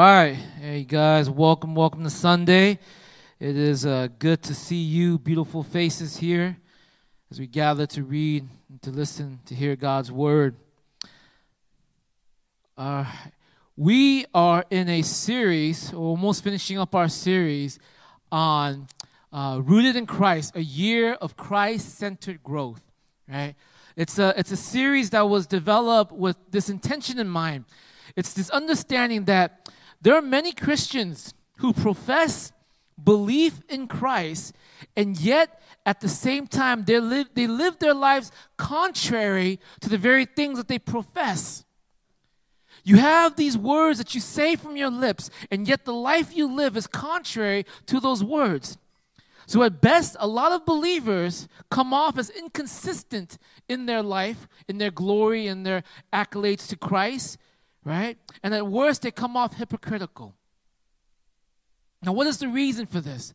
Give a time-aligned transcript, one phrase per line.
[0.00, 0.32] right.
[0.32, 2.78] Hey, guys, welcome, welcome to Sunday.
[3.38, 6.56] It is uh, good to see you, beautiful faces here,
[7.30, 10.56] as we gather to read, and to listen, to hear God's word.
[12.78, 13.04] Uh,
[13.76, 17.78] we are in a series, almost finishing up our series
[18.32, 18.86] on
[19.34, 22.82] uh, Rooted in Christ, a year of Christ centered growth,
[23.28, 23.54] right?
[23.96, 27.66] It's a, it's a series that was developed with this intention in mind
[28.16, 29.68] it's this understanding that
[30.00, 32.52] there are many Christians who profess
[33.02, 34.54] belief in Christ,
[34.96, 39.98] and yet at the same time they live, they live their lives contrary to the
[39.98, 41.64] very things that they profess.
[42.82, 46.46] You have these words that you say from your lips, and yet the life you
[46.46, 48.78] live is contrary to those words.
[49.46, 53.36] So, at best, a lot of believers come off as inconsistent
[53.68, 57.36] in their life, in their glory, and their accolades to Christ
[57.84, 58.18] right?
[58.42, 60.34] And at worst, they come off hypocritical.
[62.02, 63.34] Now, what is the reason for this?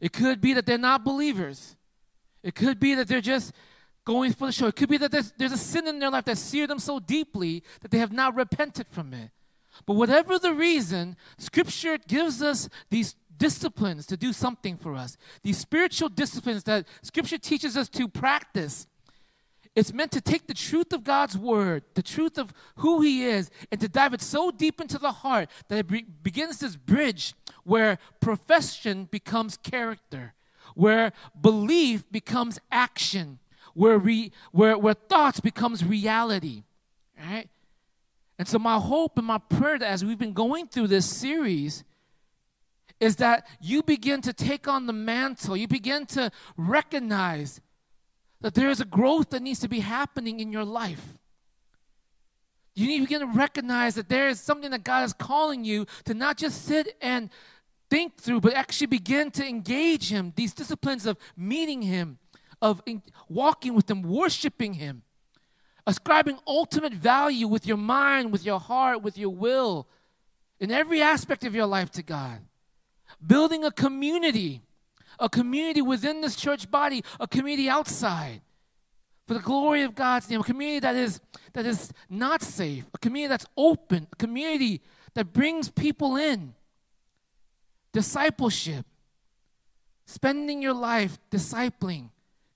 [0.00, 1.76] It could be that they're not believers.
[2.42, 3.52] It could be that they're just
[4.04, 4.66] going for the show.
[4.66, 6.98] It could be that there's, there's a sin in their life that seared them so
[6.98, 9.30] deeply that they have not repented from it.
[9.86, 15.16] But whatever the reason, Scripture gives us these disciplines to do something for us.
[15.42, 18.86] These spiritual disciplines that Scripture teaches us to practice
[19.76, 23.50] it's meant to take the truth of God's word, the truth of who He is,
[23.70, 27.34] and to dive it so deep into the heart that it be- begins this bridge
[27.62, 30.34] where profession becomes character,
[30.74, 33.38] where belief becomes action,
[33.74, 36.64] where, re- where, where thoughts becomes reality.
[37.16, 37.48] Right?
[38.38, 41.84] And so, my hope and my prayer that as we've been going through this series
[42.98, 47.60] is that you begin to take on the mantle, you begin to recognize
[48.40, 51.18] that there is a growth that needs to be happening in your life.
[52.74, 55.86] You need to begin to recognize that there is something that God is calling you
[56.04, 57.28] to not just sit and
[57.90, 60.32] think through, but actually begin to engage Him.
[60.36, 62.18] These disciplines of meeting Him,
[62.62, 62.80] of
[63.28, 65.02] walking with Him, worshiping Him,
[65.86, 69.88] ascribing ultimate value with your mind, with your heart, with your will,
[70.60, 72.38] in every aspect of your life to God.
[73.26, 74.62] Building a community
[75.20, 78.40] a community within this church body, a community outside.
[79.26, 81.20] For the glory of God's name, a community that is
[81.52, 84.82] that is not safe, a community that's open, a community
[85.14, 86.54] that brings people in.
[87.92, 88.86] Discipleship,
[90.06, 92.10] spending your life discipling,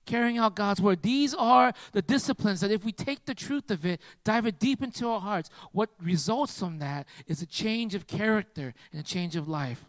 [0.05, 1.01] carrying out God's word.
[1.01, 4.81] These are the disciplines that, if we take the truth of it, dive it deep
[4.81, 9.35] into our hearts, what results from that is a change of character and a change
[9.35, 9.85] of life.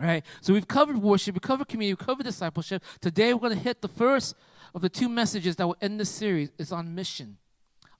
[0.00, 2.82] All right, so we've covered worship, we covered community, we covered discipleship.
[3.00, 4.34] Today we're going to hit the first
[4.74, 6.50] of the two messages that will end this series.
[6.58, 7.36] It's on mission.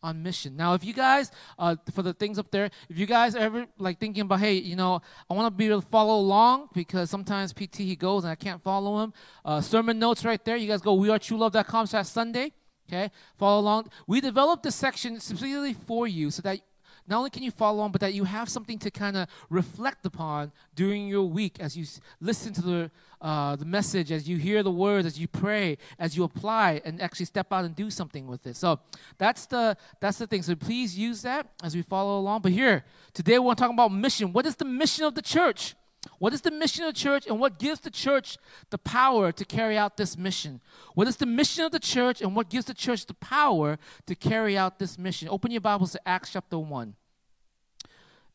[0.02, 0.56] On mission.
[0.56, 4.00] Now, if you guys, uh, for the things up there, if you guys ever like
[4.00, 5.00] thinking about, hey, you know,
[5.30, 8.34] I want to be able to follow along because sometimes PT he goes and I
[8.34, 9.12] can't follow him.
[9.44, 10.56] Uh, sermon notes right there.
[10.56, 12.52] You guys go wearetruelove.com slash Sunday.
[12.88, 13.88] Okay, follow along.
[14.06, 16.60] We developed this section specifically for you so that
[17.06, 20.06] not only can you follow on, but that you have something to kind of reflect
[20.06, 21.84] upon during your week as you
[22.20, 26.16] listen to the, uh, the message, as you hear the words, as you pray, as
[26.16, 28.56] you apply, and actually step out and do something with it.
[28.56, 28.80] So
[29.18, 30.42] that's the, that's the thing.
[30.42, 32.40] So please use that as we follow along.
[32.40, 34.32] But here, today we're talking about mission.
[34.32, 35.74] What is the mission of the church?
[36.18, 38.36] What is the mission of the church and what gives the church
[38.70, 40.60] the power to carry out this mission?
[40.94, 44.14] What is the mission of the church and what gives the church the power to
[44.14, 45.28] carry out this mission?
[45.28, 46.94] Open your Bibles to Acts chapter 1.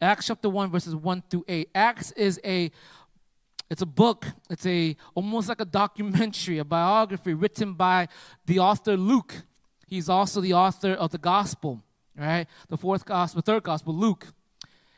[0.02, 1.70] Acts chapter 1 verses 1 through 8.
[1.76, 2.72] Acts is a
[3.70, 4.26] it's a book.
[4.50, 8.08] It's a almost like a documentary, a biography written by
[8.46, 9.44] the author Luke.
[9.88, 11.84] He's also the author of the gospel,
[12.18, 12.48] right?
[12.68, 14.28] The fourth gospel, third gospel, Luke.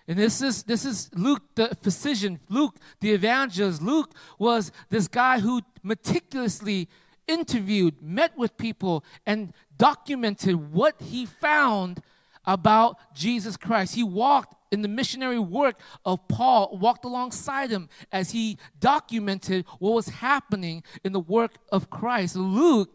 [0.08, 3.82] And this is this is Luke the physician, Luke the evangelist.
[3.82, 6.90] Luke was this guy who meticulously
[7.28, 12.02] interviewed, met with people, and documented what he found
[12.46, 13.96] about Jesus Christ.
[13.96, 19.94] He walked in the missionary work of Paul, walked alongside him as he documented what
[19.94, 22.36] was happening in the work of Christ.
[22.36, 22.90] Luke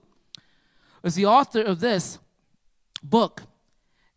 [1.04, 2.18] is the author of this
[3.02, 3.42] book.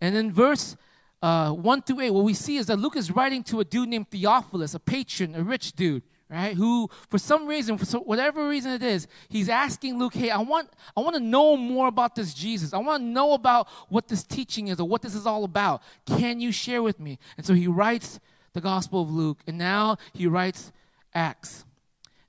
[0.01, 0.77] And in verse
[1.21, 3.89] uh, 1 through 8, what we see is that Luke is writing to a dude
[3.89, 6.55] named Theophilus, a patron, a rich dude, right?
[6.55, 10.69] Who, for some reason, for whatever reason it is, he's asking Luke, hey, I want,
[10.95, 12.73] I want to know more about this Jesus.
[12.73, 15.81] I want to know about what this teaching is or what this is all about.
[16.05, 17.19] Can you share with me?
[17.35, 18.19] And so he writes
[18.53, 20.71] the Gospel of Luke, and now he writes
[21.13, 21.65] Acts.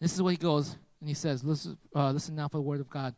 [0.01, 2.81] This is what he goes, and he says, listen, uh, listen now for the word
[2.81, 3.15] of God.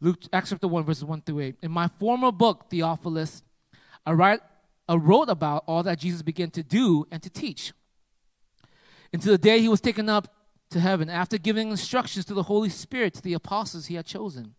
[0.00, 1.56] Luke, Acts chapter 1, verses 1 through 8.
[1.62, 3.42] In my former book, Theophilus,
[4.04, 4.40] I write
[4.92, 7.72] uh, wrote about all that Jesus began to do and to teach.
[9.12, 10.34] until the day he was taken up
[10.70, 14.54] to heaven after giving instructions to the Holy Spirit to the apostles he had chosen.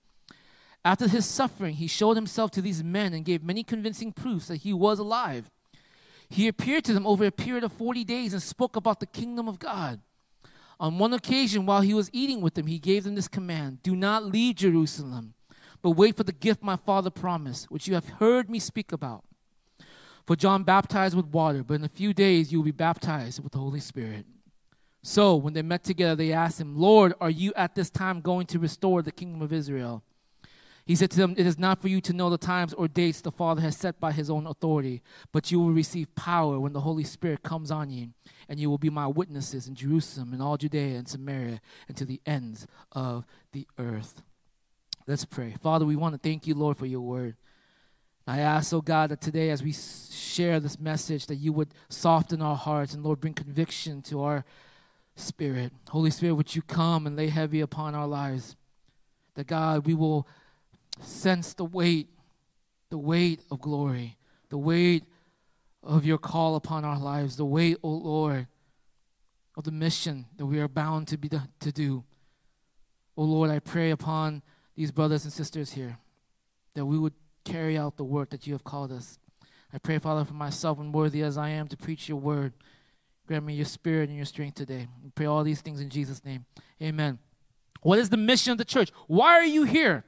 [0.85, 4.57] After his suffering, he showed himself to these men and gave many convincing proofs that
[4.57, 5.49] he was alive.
[6.29, 9.47] He appeared to them over a period of 40 days and spoke about the kingdom
[9.47, 10.01] of God.
[10.79, 13.95] On one occasion, while he was eating with them, he gave them this command Do
[13.95, 15.35] not leave Jerusalem,
[15.81, 19.23] but wait for the gift my father promised, which you have heard me speak about.
[20.25, 23.51] For John baptized with water, but in a few days you will be baptized with
[23.51, 24.25] the Holy Spirit.
[25.01, 28.47] So, when they met together, they asked him, Lord, are you at this time going
[28.47, 30.01] to restore the kingdom of Israel?
[30.85, 33.21] He said to them, It is not for you to know the times or dates
[33.21, 36.81] the Father has set by his own authority, but you will receive power when the
[36.81, 38.09] Holy Spirit comes on you,
[38.47, 42.05] and you will be my witnesses in Jerusalem and all Judea and Samaria and to
[42.05, 44.21] the ends of the earth.
[45.07, 45.55] Let's pray.
[45.61, 47.35] Father, we want to thank you, Lord, for your word.
[48.25, 52.41] I ask, oh God, that today as we share this message, that you would soften
[52.41, 54.45] our hearts and, Lord, bring conviction to our
[55.15, 55.73] spirit.
[55.89, 58.55] Holy Spirit, would you come and lay heavy upon our lives?
[59.35, 60.27] That, God, we will
[61.01, 62.07] sense the weight,
[62.89, 64.17] the weight of glory,
[64.49, 65.03] the weight
[65.83, 68.47] of your call upon our lives, the weight, O oh Lord,
[69.57, 72.03] of the mission that we are bound to be to do.
[73.17, 74.41] O oh Lord, I pray upon
[74.75, 75.97] these brothers and sisters here
[76.73, 77.13] that we would
[77.43, 79.19] carry out the work that you have called us.
[79.73, 82.53] I pray, Father, for myself, unworthy as I am to preach your word.
[83.27, 84.87] Grant me your spirit and your strength today.
[85.03, 86.45] We pray all these things in Jesus' name.
[86.81, 87.19] Amen.
[87.81, 88.91] What is the mission of the church?
[89.07, 90.03] Why are you here?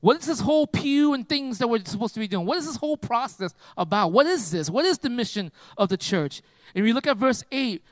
[0.00, 2.46] What is this whole pew and things that we're supposed to be doing?
[2.46, 4.12] What is this whole process about?
[4.12, 4.70] What is this?
[4.70, 6.42] What is the mission of the church?
[6.74, 7.82] And we look at verse 8,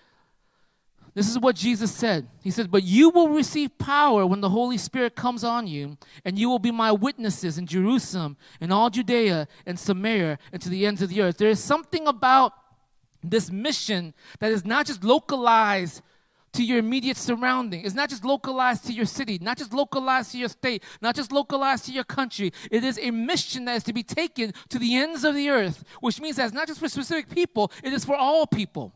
[1.14, 2.28] this is what Jesus said.
[2.42, 6.38] He said, But you will receive power when the Holy Spirit comes on you, and
[6.38, 10.84] you will be my witnesses in Jerusalem and all Judea and Samaria and to the
[10.84, 11.38] ends of the earth.
[11.38, 12.52] There is something about
[13.22, 16.02] this mission that is not just localized
[16.54, 17.84] to your immediate surrounding.
[17.84, 21.32] It's not just localized to your city, not just localized to your state, not just
[21.32, 22.52] localized to your country.
[22.70, 25.84] It is a mission that is to be taken to the ends of the earth,
[26.00, 28.92] which means that it's not just for specific people, it is for all people.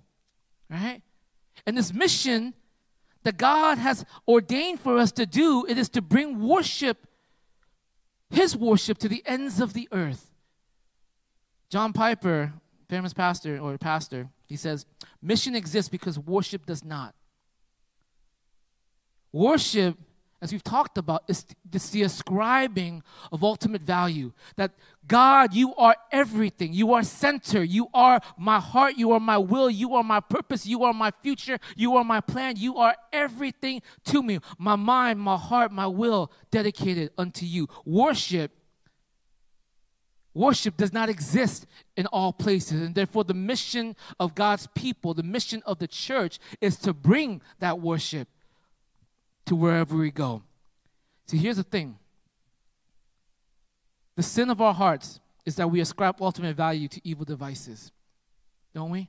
[0.70, 1.02] Right?
[1.66, 2.54] And this mission
[3.24, 7.06] that God has ordained for us to do, it is to bring worship,
[8.30, 10.30] his worship, to the ends of the earth.
[11.68, 12.52] John Piper,
[12.88, 14.86] famous pastor or pastor, he says,
[15.20, 17.14] mission exists because worship does not.
[19.32, 19.96] Worship,
[20.40, 23.02] as we've talked about, is, is the ascribing
[23.32, 24.32] of ultimate value.
[24.56, 24.72] That
[25.06, 26.72] God, you are everything.
[26.72, 27.64] You are center.
[27.64, 28.96] You are my heart.
[28.96, 29.68] You are my will.
[29.68, 30.64] You are my purpose.
[30.64, 31.58] You are my future.
[31.76, 32.54] You are my plan.
[32.56, 34.38] You are everything to me.
[34.58, 37.68] My mind, my heart, my will dedicated unto you.
[37.84, 38.52] Worship
[40.34, 45.24] Worship does not exist in all places, and therefore, the mission of God's people, the
[45.24, 48.28] mission of the church, is to bring that worship
[49.48, 50.42] to wherever we go.
[51.26, 51.98] See, here's the thing
[54.16, 57.92] the sin of our hearts is that we ascribe ultimate value to evil devices,
[58.74, 59.08] don't we?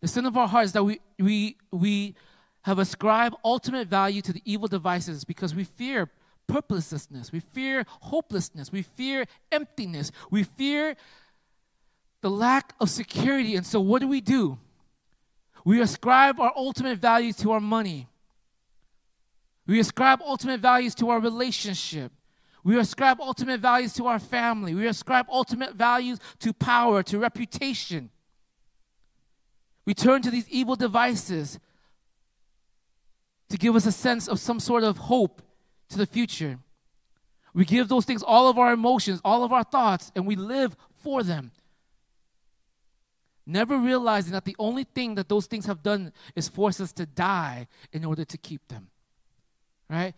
[0.00, 2.14] The sin of our hearts is that we, we, we
[2.62, 6.10] have ascribed ultimate value to the evil devices because we fear
[6.46, 10.96] purposelessness, we fear hopelessness, we fear emptiness, we fear
[12.22, 13.56] the lack of security.
[13.56, 14.58] And so, what do we do?
[15.64, 18.07] We ascribe our ultimate value to our money,
[19.68, 22.10] we ascribe ultimate values to our relationship.
[22.64, 24.74] We ascribe ultimate values to our family.
[24.74, 28.08] We ascribe ultimate values to power, to reputation.
[29.84, 31.60] We turn to these evil devices
[33.50, 35.42] to give us a sense of some sort of hope
[35.90, 36.58] to the future.
[37.52, 40.76] We give those things all of our emotions, all of our thoughts, and we live
[40.94, 41.50] for them.
[43.44, 47.04] Never realizing that the only thing that those things have done is force us to
[47.04, 48.88] die in order to keep them
[49.88, 50.14] right?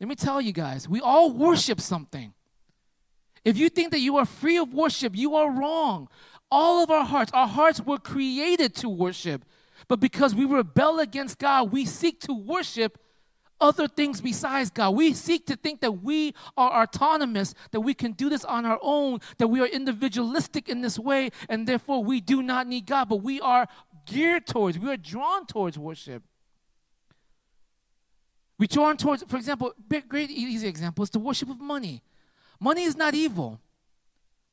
[0.00, 2.32] Let me tell you guys, we all worship something.
[3.44, 6.08] If you think that you are free of worship, you are wrong.
[6.50, 9.44] All of our hearts, our hearts were created to worship.
[9.88, 12.98] But because we rebel against God, we seek to worship
[13.60, 14.90] other things besides God.
[14.90, 18.78] We seek to think that we are autonomous, that we can do this on our
[18.82, 23.08] own, that we are individualistic in this way, and therefore we do not need God.
[23.08, 23.66] But we are
[24.06, 26.22] geared towards, we are drawn towards worship.
[28.58, 29.72] We turn towards, for example,
[30.08, 32.02] great, easy example is the worship of money.
[32.58, 33.60] Money is not evil.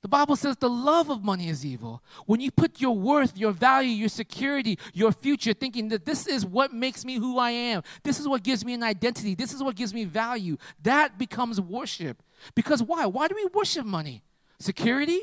[0.01, 2.03] The Bible says the love of money is evil.
[2.25, 6.45] When you put your worth, your value, your security, your future, thinking that this is
[6.45, 9.63] what makes me who I am, this is what gives me an identity, this is
[9.63, 12.21] what gives me value, that becomes worship.
[12.53, 13.05] Because why?
[13.05, 14.23] Why do we worship money?
[14.59, 15.21] Security?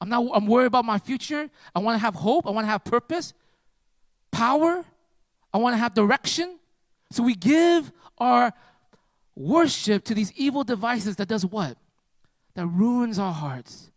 [0.00, 1.50] I'm not I'm worried about my future.
[1.74, 2.46] I want to have hope.
[2.46, 3.34] I want to have purpose.
[4.30, 4.84] Power?
[5.52, 6.60] I want to have direction.
[7.10, 8.52] So we give our
[9.34, 11.76] worship to these evil devices that does what?
[12.54, 13.90] That ruins our hearts.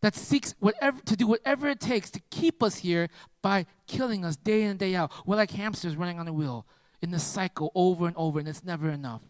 [0.00, 3.08] That seeks whatever to do whatever it takes to keep us here
[3.42, 5.12] by killing us day in and day out.
[5.26, 6.66] We're like hamsters running on a wheel
[7.02, 9.22] in this cycle over and over, and it's never enough.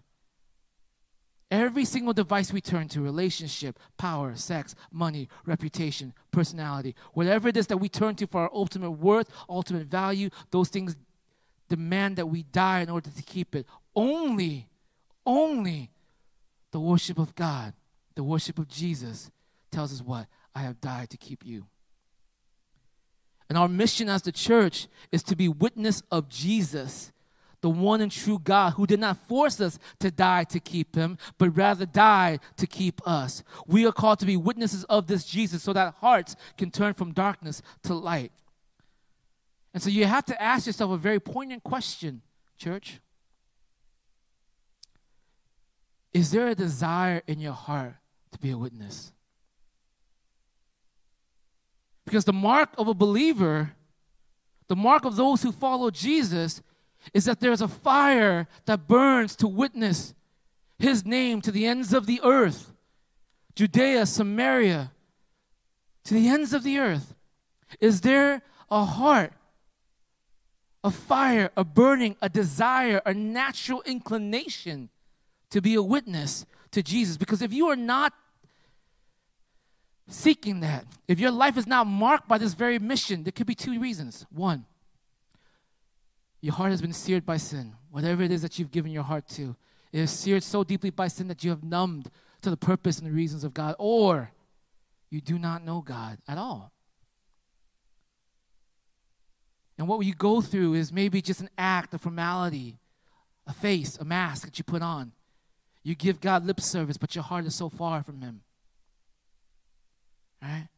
[1.51, 7.67] Every single device we turn to relationship, power, sex, money, reputation, personality whatever it is
[7.67, 10.95] that we turn to for our ultimate worth, ultimate value those things
[11.71, 13.65] demand that we die in order to keep it.
[13.97, 14.69] Only,
[15.25, 15.91] only
[16.73, 17.73] the worship of God,
[18.15, 19.31] the worship of Jesus
[19.71, 20.27] tells us what?
[20.55, 21.65] I have died to keep you.
[23.49, 27.13] And our mission as the church is to be witness of Jesus
[27.61, 31.19] the one and true God who did not force us to die to keep him,
[31.39, 33.43] but rather died to keep us.
[33.67, 37.13] We are called to be witnesses of this Jesus so that hearts can turn from
[37.13, 38.33] darkness to light.
[39.73, 42.23] And so you have to ask yourself a very poignant question,
[42.59, 43.01] church.
[46.13, 47.95] Is there a desire in your heart
[48.33, 49.13] to be a witness?
[52.05, 53.73] Because the mark of a believer,
[54.67, 56.63] the mark of those who follow Jesus,
[57.15, 60.15] is that there's a fire that burns to witness
[60.79, 62.73] his name to the ends of the earth
[63.55, 64.93] Judea, Samaria,
[66.05, 67.15] to the ends of the earth.
[67.79, 69.33] Is there a heart,
[70.83, 74.89] a fire, a burning, a desire, a natural inclination
[75.51, 77.17] to be a witness to Jesus?
[77.17, 78.13] Because if you are not
[80.09, 83.55] seeking that, if your life is not marked by this very mission, there could be
[83.55, 84.27] two reasons.
[84.31, 84.67] One,
[86.41, 87.75] your heart has been seared by sin.
[87.91, 89.57] Whatever it is that you've given your heart to,
[89.93, 92.11] it is seared so deeply by sin that you have numbed
[92.43, 94.33] to the purpose and the reasons of God, or
[95.11, 96.73] you do not know God at all.
[99.81, 102.77] And what you go through is maybe just an act, a formality,
[103.47, 105.13] a face, a mask that you put on.
[105.83, 108.43] You give God lip service, but your heart is so far from Him.
[110.43, 110.69] Right?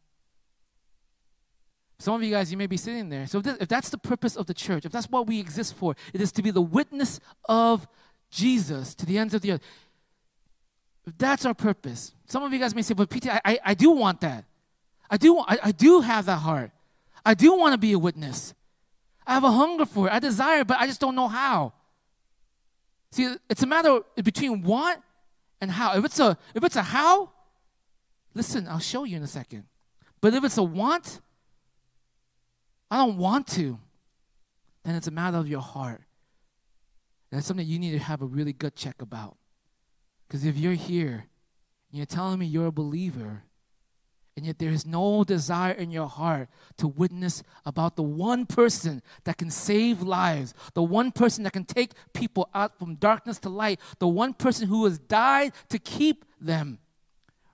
[1.99, 3.26] Some of you guys, you may be sitting there.
[3.26, 5.75] So, if, this, if that's the purpose of the church, if that's what we exist
[5.75, 7.18] for, it is to be the witness
[7.49, 7.88] of
[8.30, 9.62] Jesus to the ends of the earth.
[11.09, 12.14] If that's our purpose.
[12.26, 14.44] Some of you guys may say, but PT, I, I, I do want that.
[15.11, 16.71] I do, I, I do have that heart.
[17.26, 18.54] I do want to be a witness.
[19.26, 20.12] I have a hunger for it.
[20.12, 21.73] I desire it, but I just don't know how.
[23.12, 25.00] See, it's a matter between what
[25.61, 25.97] and how.
[25.97, 27.31] If it's a if it's a how,
[28.35, 29.64] listen, I'll show you in a second.
[30.21, 31.21] But if it's a want,
[32.91, 33.79] I don't want to,
[34.85, 36.02] then it's a matter of your heart.
[37.31, 39.37] That's something you need to have a really good check about.
[40.26, 41.25] Because if you're here
[41.91, 43.43] and you're telling me you're a believer,
[44.37, 46.49] and yet there is no desire in your heart
[46.79, 51.65] to witness about the one person that can save lives, the one person that can
[51.65, 56.25] take people out from darkness to light, the one person who has died to keep
[56.41, 56.79] them,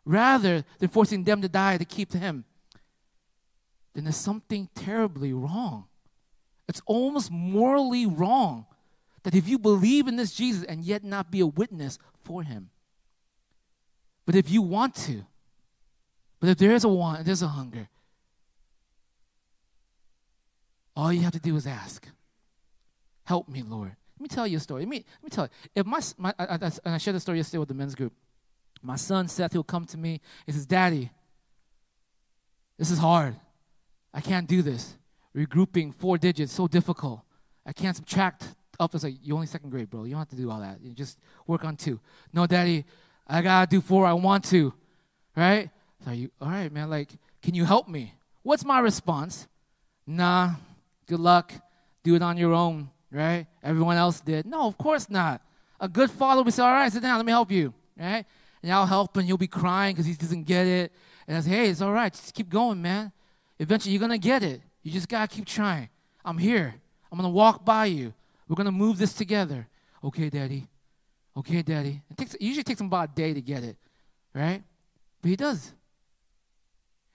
[0.04, 2.44] rather than forcing them to die to keep him
[3.98, 5.86] then there's something terribly wrong.
[6.68, 8.66] It's almost morally wrong
[9.24, 12.70] that if you believe in this Jesus and yet not be a witness for him.
[14.24, 15.24] But if you want to,
[16.40, 17.88] but if there is a want, there's a hunger,
[20.94, 22.06] all you have to do is ask.
[23.24, 23.94] Help me, Lord.
[24.18, 24.82] Let me tell you a story.
[24.82, 25.50] Let me, let me tell you.
[25.74, 28.12] If my, my I, I, and I shared the story yesterday with the men's group.
[28.82, 30.20] My son Seth, he'll come to me.
[30.46, 31.10] He says, "Daddy,
[32.78, 33.36] this is hard.
[34.14, 34.96] I can't do this.
[35.36, 37.20] Regrouping four digits, so difficult.
[37.66, 38.44] I can't subtract
[38.80, 38.94] up.
[38.94, 40.04] It's like, you only second grade, bro.
[40.04, 40.80] You don't have to do all that.
[40.80, 42.00] You just work on two.
[42.32, 42.84] No, daddy,
[43.26, 44.06] I gotta do four.
[44.06, 44.72] I want to.
[45.36, 45.70] Right?
[46.04, 47.10] So you, all right, man, like,
[47.42, 48.14] can you help me?
[48.42, 49.46] What's my response?
[50.06, 50.54] Nah,
[51.06, 51.52] good luck.
[52.02, 53.46] Do it on your own, right?
[53.62, 54.46] Everyone else did.
[54.46, 55.42] No, of course not.
[55.80, 58.24] A good father would say, all right, sit down, let me help you, right?
[58.62, 60.92] And I'll help him, he'll be crying because he doesn't get it.
[61.26, 63.12] And I say, hey, it's all right, just keep going, man.
[63.58, 64.62] Eventually, you're going to get it.
[64.82, 65.88] You just got to keep trying.
[66.24, 66.74] I'm here.
[67.10, 68.14] I'm going to walk by you.
[68.48, 69.66] We're going to move this together.
[70.02, 70.66] Okay, Daddy.
[71.36, 72.02] Okay, Daddy.
[72.10, 73.76] It, takes, it usually takes him about a day to get it,
[74.34, 74.62] right?
[75.20, 75.72] But he does.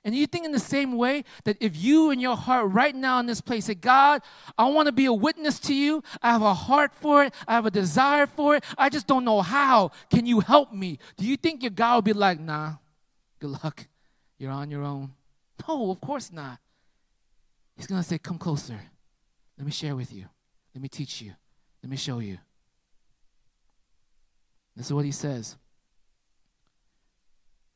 [0.05, 3.19] And you think in the same way that if you in your heart right now
[3.19, 4.21] in this place say, God,
[4.57, 6.03] I want to be a witness to you.
[6.21, 7.33] I have a heart for it.
[7.47, 8.65] I have a desire for it.
[8.77, 9.91] I just don't know how.
[10.09, 10.99] Can you help me?
[11.15, 12.73] Do you think your God will be like, nah,
[13.39, 13.87] good luck.
[14.37, 15.13] You're on your own.
[15.67, 16.59] No, of course not.
[17.77, 18.79] He's going to say, Come closer.
[19.57, 20.25] Let me share with you.
[20.75, 21.33] Let me teach you.
[21.81, 22.39] Let me show you.
[24.75, 25.55] This is what he says.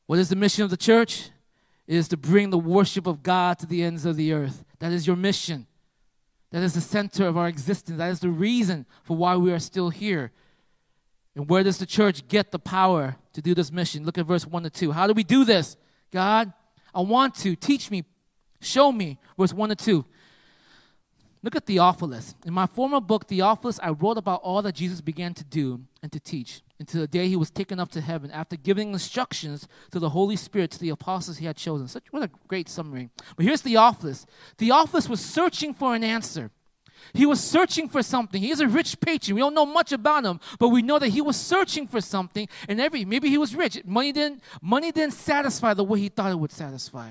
[0.06, 1.30] What is the mission of the church?
[1.88, 4.62] Is to bring the worship of God to the ends of the earth.
[4.78, 5.66] That is your mission.
[6.50, 7.98] That is the center of our existence.
[7.98, 10.30] That is the reason for why we are still here.
[11.34, 14.04] And where does the church get the power to do this mission?
[14.04, 14.92] Look at verse 1 to 2.
[14.92, 15.76] How do we do this?
[16.10, 16.52] God,
[16.94, 17.56] I want to.
[17.56, 18.04] Teach me.
[18.60, 19.18] Show me.
[19.38, 20.04] Verse 1 to 2.
[21.42, 22.34] Look at Theophilus.
[22.44, 26.10] In my former book, Theophilus, I wrote about all that Jesus began to do and
[26.10, 29.98] to teach until the day he was taken up to heaven after giving instructions to
[29.98, 31.86] the Holy Spirit to the apostles he had chosen.
[31.86, 33.10] Such what a great summary.
[33.36, 34.26] But here's Theophilus.
[34.56, 36.50] Theophilus was searching for an answer.
[37.14, 38.42] He was searching for something.
[38.42, 39.36] He is a rich patron.
[39.36, 42.48] We don't know much about him, but we know that he was searching for something.
[42.68, 43.80] And every maybe he was rich.
[43.84, 47.10] Money didn't money didn't satisfy the way he thought it would satisfy.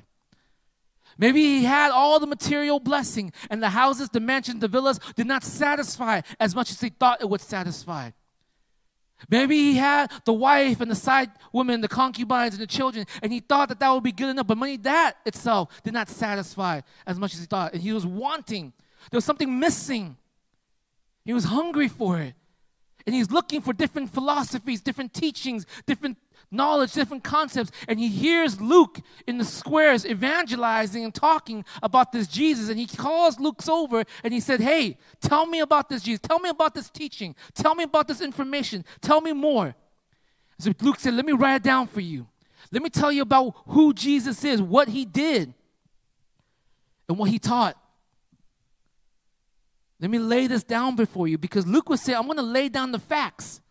[1.18, 5.28] Maybe he had all the material blessing, and the houses, the mansions, the villas did
[5.28, 8.12] not satisfy as much as he thought it would satisfy.
[9.30, 13.34] Maybe he had the wife and the side women, the concubines and the children, and
[13.34, 14.46] he thought that that would be good enough.
[14.46, 17.74] But money, that itself did not satisfy as much as he thought.
[17.74, 18.74] And he was wanting.
[19.10, 20.18] There was something missing.
[21.26, 22.36] He was hungry for it.
[23.08, 26.18] And he's looking for different philosophies, different teachings, different
[26.52, 27.72] knowledge, different concepts.
[27.88, 32.70] And he hears Luke in the squares evangelizing and talking about this Jesus.
[32.70, 36.22] And he calls Luke's over and he said, Hey, tell me about this Jesus.
[36.22, 37.36] Tell me about this teaching.
[37.54, 38.86] Tell me about this information.
[39.02, 39.76] Tell me more.
[40.60, 42.28] So Luke said, Let me write it down for you.
[42.72, 45.54] Let me tell you about who Jesus is, what he did,
[47.08, 47.78] and what he taught.
[50.00, 52.70] Let me lay this down before you because Luke would say, I'm going to lay
[52.70, 53.62] down the facts.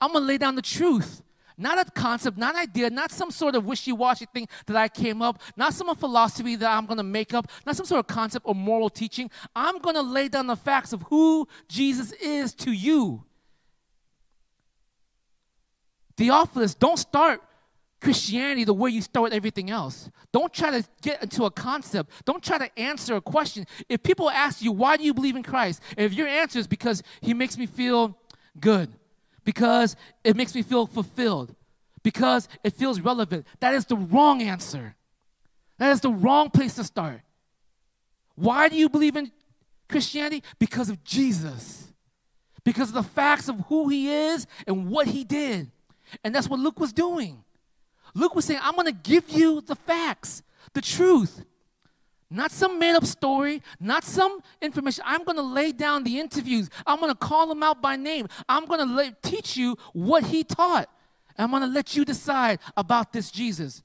[0.00, 1.22] I'm going to lay down the truth.
[1.60, 4.88] Not a concept, not an idea, not some sort of wishy washy thing that I
[4.88, 8.06] came up, not some philosophy that I'm going to make up, not some sort of
[8.06, 9.30] concept or moral teaching.
[9.54, 13.24] I'm going to lay down the facts of who Jesus is to you.
[16.16, 17.42] Theophilus, don't start
[18.00, 20.10] Christianity the way you start everything else.
[20.32, 22.10] Don't try to get into a concept.
[22.24, 23.66] Don't try to answer a question.
[23.86, 25.82] If people ask you, why do you believe in Christ?
[25.98, 28.16] if your answer is because he makes me feel
[28.58, 28.90] good,
[29.44, 31.54] because it makes me feel fulfilled,
[32.02, 33.46] because it feels relevant.
[33.60, 34.94] That is the wrong answer.
[35.78, 37.22] That is the wrong place to start.
[38.34, 39.32] Why do you believe in
[39.88, 40.42] Christianity?
[40.58, 41.92] Because of Jesus.
[42.64, 45.70] Because of the facts of who he is and what he did.
[46.24, 47.44] And that's what Luke was doing.
[48.14, 50.42] Luke was saying, I'm going to give you the facts,
[50.74, 51.44] the truth.
[52.30, 55.02] Not some made up story, not some information.
[55.04, 56.70] I'm going to lay down the interviews.
[56.86, 58.28] I'm going to call them out by name.
[58.48, 60.88] I'm going to teach you what he taught.
[61.36, 63.82] And I'm going to let you decide about this Jesus.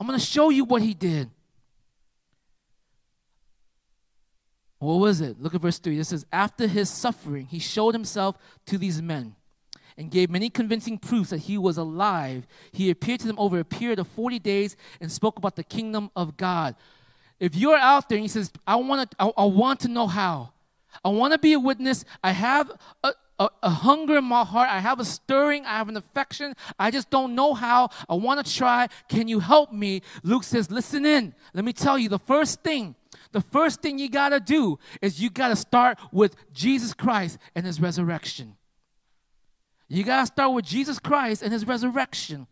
[0.00, 1.30] I'm going to show you what he did.
[4.80, 5.40] What was it?
[5.40, 5.98] Look at verse 3.
[5.98, 9.34] It says, After his suffering, he showed himself to these men
[9.96, 12.46] and gave many convincing proofs that he was alive.
[12.70, 16.10] He appeared to them over a period of 40 days and spoke about the kingdom
[16.14, 16.76] of God.
[17.40, 20.06] If you're out there and he says, I want to, I, I want to know
[20.06, 20.52] how.
[21.04, 22.04] I want to be a witness.
[22.22, 22.72] I have
[23.04, 24.68] a, a, a, hunger in my heart.
[24.68, 25.64] I have a stirring.
[25.64, 26.54] I have an affection.
[26.78, 27.90] I just don't know how.
[28.08, 28.88] I want to try.
[29.08, 30.02] Can you help me?
[30.24, 31.34] Luke says, Listen in.
[31.54, 32.96] Let me tell you the first thing.
[33.32, 37.38] The first thing you got to do is you got to start with Jesus Christ
[37.54, 38.56] and his resurrection.
[39.88, 42.46] You got to start with Jesus Christ and his resurrection.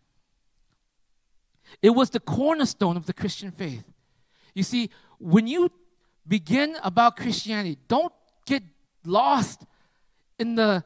[1.83, 3.85] It was the cornerstone of the Christian faith.
[4.57, 4.89] You see,
[5.19, 5.71] when you
[6.27, 8.13] begin about Christianity, don't
[8.47, 8.63] get
[9.05, 9.67] lost
[10.39, 10.83] in the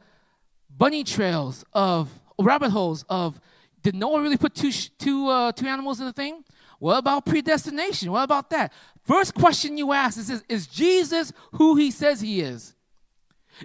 [0.69, 3.39] bunny trails of rabbit holes of
[3.81, 6.43] did Noah really put two, two, uh, two animals in the thing?
[6.79, 8.11] What about predestination?
[8.11, 8.73] What about that?
[9.05, 12.75] First question you ask is Is Jesus who he says he is?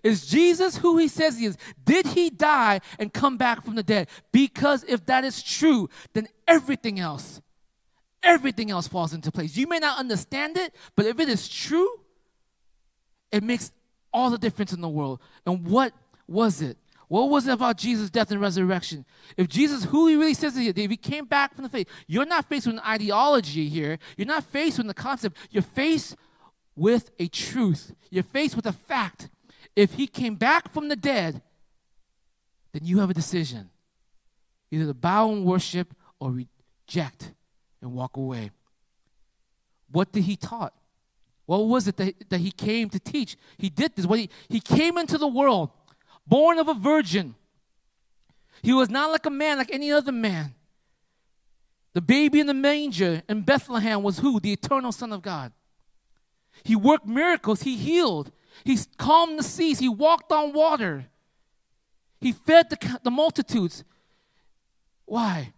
[0.05, 1.59] Is Jesus who he says he is?
[1.85, 4.09] Did he die and come back from the dead?
[4.31, 7.41] Because if that is true, then everything else
[8.27, 9.57] everything else falls into place.
[9.57, 11.89] You may not understand it, but if it is true,
[13.33, 13.73] it makes
[14.13, 15.21] all the difference in the world.
[15.47, 15.93] And what
[16.27, 16.77] was it?
[17.09, 19.05] What was it about Jesus' death and resurrection?
[19.37, 22.27] If Jesus, who he really says is, if he came back from the faith, you're
[22.27, 23.99] not faced with an ideology here.
[24.17, 25.37] You're not faced with the concept.
[25.51, 26.17] You're faced
[26.75, 27.95] with a truth.
[28.11, 29.29] You're faced with a fact.
[29.77, 31.43] If he came back from the dead,
[32.73, 33.71] then you have a decision
[34.71, 36.33] either to bow and worship or
[36.89, 37.33] reject
[37.81, 38.51] and walk away.
[39.91, 40.73] What did he taught?
[41.47, 43.37] What was it that, that he came to teach?
[43.57, 44.07] He did this.
[44.07, 45.71] What he, he came into the world,
[46.27, 47.35] born of a virgin.
[48.63, 50.55] He was not like a man, like any other man.
[51.93, 54.41] The baby in the manger in Bethlehem was who?
[54.41, 55.53] The eternal Son of God.
[56.63, 57.63] He worked miracles.
[57.63, 58.33] He healed.
[58.65, 59.79] He calmed the seas.
[59.79, 61.07] He walked on water.
[62.21, 63.85] He fed the, the multitudes.
[65.05, 65.53] Why?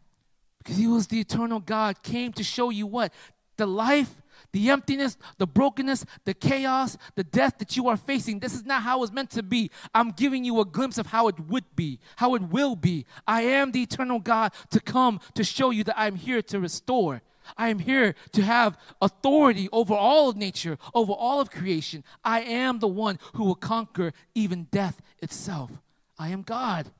[0.69, 3.11] Because he was the eternal God, came to show you what?
[3.57, 4.21] The life,
[4.53, 8.41] the emptiness, the brokenness, the chaos, the death that you are facing.
[8.41, 9.71] This is not how it's meant to be.
[9.95, 13.07] I'm giving you a glimpse of how it would be, how it will be.
[13.27, 17.23] I am the eternal God to come to show you that I'm here to restore.
[17.57, 22.05] I am here to have authority over all of nature, over all of creation.
[22.23, 25.71] I am the one who will conquer even death itself.
[26.19, 26.91] I am God.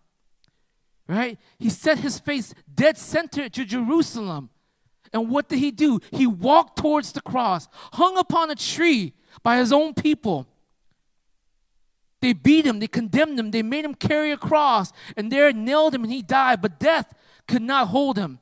[1.09, 1.39] Right?
[1.59, 4.51] He set his face dead center to Jerusalem.
[5.13, 6.01] And what did he do?
[6.11, 10.47] He walked towards the cross, hung upon a tree by his own people.
[12.21, 15.95] They beat him, they condemned him, they made him carry a cross, and there nailed
[15.95, 16.61] him, and he died.
[16.61, 17.15] But death
[17.47, 18.41] could not hold him.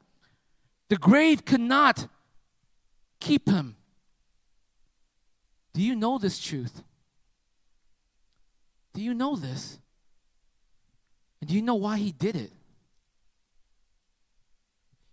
[0.88, 2.08] The grave could not
[3.20, 3.76] keep him.
[5.72, 6.82] Do you know this truth?
[8.94, 9.78] Do you know this?
[11.40, 12.52] And do you know why he did it?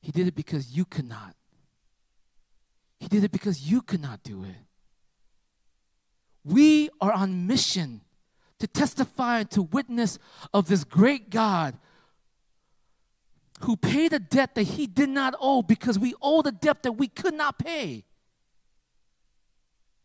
[0.02, 1.36] He did it because you could not.
[3.00, 4.56] He did it because you could not do it.
[6.44, 8.02] We are on mission
[8.60, 10.20] to testify and to witness
[10.54, 11.78] of this great God
[13.62, 16.94] who paid a debt that he did not owe because we owed a debt that
[16.94, 18.06] we could not pay.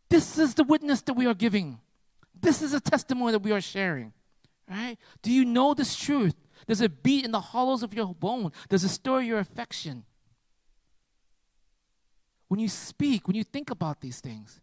[0.09, 1.79] This is the witness that we are giving.
[2.41, 4.13] This is a testimony that we are sharing.
[4.69, 4.97] Right?
[5.21, 6.35] Do you know this truth?
[6.67, 8.51] Does it beat in the hollows of your bone?
[8.69, 10.05] Does it stir your affection?
[12.49, 14.59] when you speak, when you think about these things.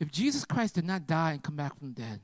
[0.00, 2.20] If Jesus Christ did not die and come back from the dead,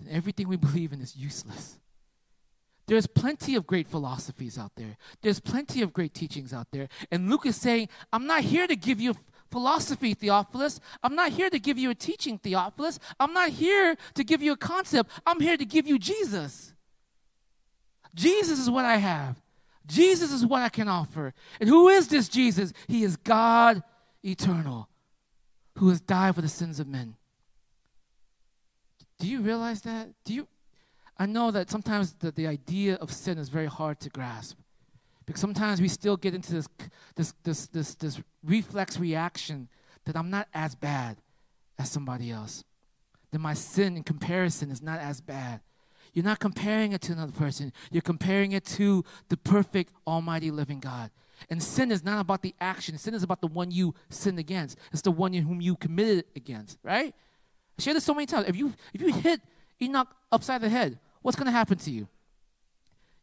[0.00, 1.78] then everything we believe in is useless.
[2.86, 4.96] There's plenty of great philosophies out there.
[5.20, 6.88] There's plenty of great teachings out there.
[7.10, 9.16] And Luke is saying, I'm not here to give you
[9.50, 10.80] philosophy, Theophilus.
[11.02, 12.98] I'm not here to give you a teaching, Theophilus.
[13.18, 15.10] I'm not here to give you a concept.
[15.26, 16.72] I'm here to give you Jesus.
[18.14, 19.42] Jesus is what I have.
[19.86, 21.32] Jesus is what I can offer.
[21.60, 22.72] And who is this Jesus?
[22.88, 23.82] He is God
[24.24, 24.88] eternal,
[25.78, 27.14] who has died for the sins of men.
[29.18, 30.08] Do you realize that?
[30.24, 30.48] Do you
[31.18, 34.58] I know that sometimes the, the idea of sin is very hard to grasp.
[35.26, 36.68] Because sometimes we still get into this,
[37.16, 39.68] this, this, this, this reflex reaction
[40.04, 41.16] that I'm not as bad
[41.78, 42.64] as somebody else.
[43.32, 45.60] That my sin in comparison is not as bad.
[46.12, 47.72] You're not comparing it to another person.
[47.90, 51.10] You're comparing it to the perfect, almighty, living God.
[51.50, 52.96] And sin is not about the action.
[52.96, 54.78] Sin is about the one you sinned against.
[54.92, 57.14] It's the one in whom you committed against, right?
[57.78, 58.48] I shared this so many times.
[58.48, 59.42] If you if you hit
[59.82, 62.08] Enoch upside the head, what's gonna happen to you?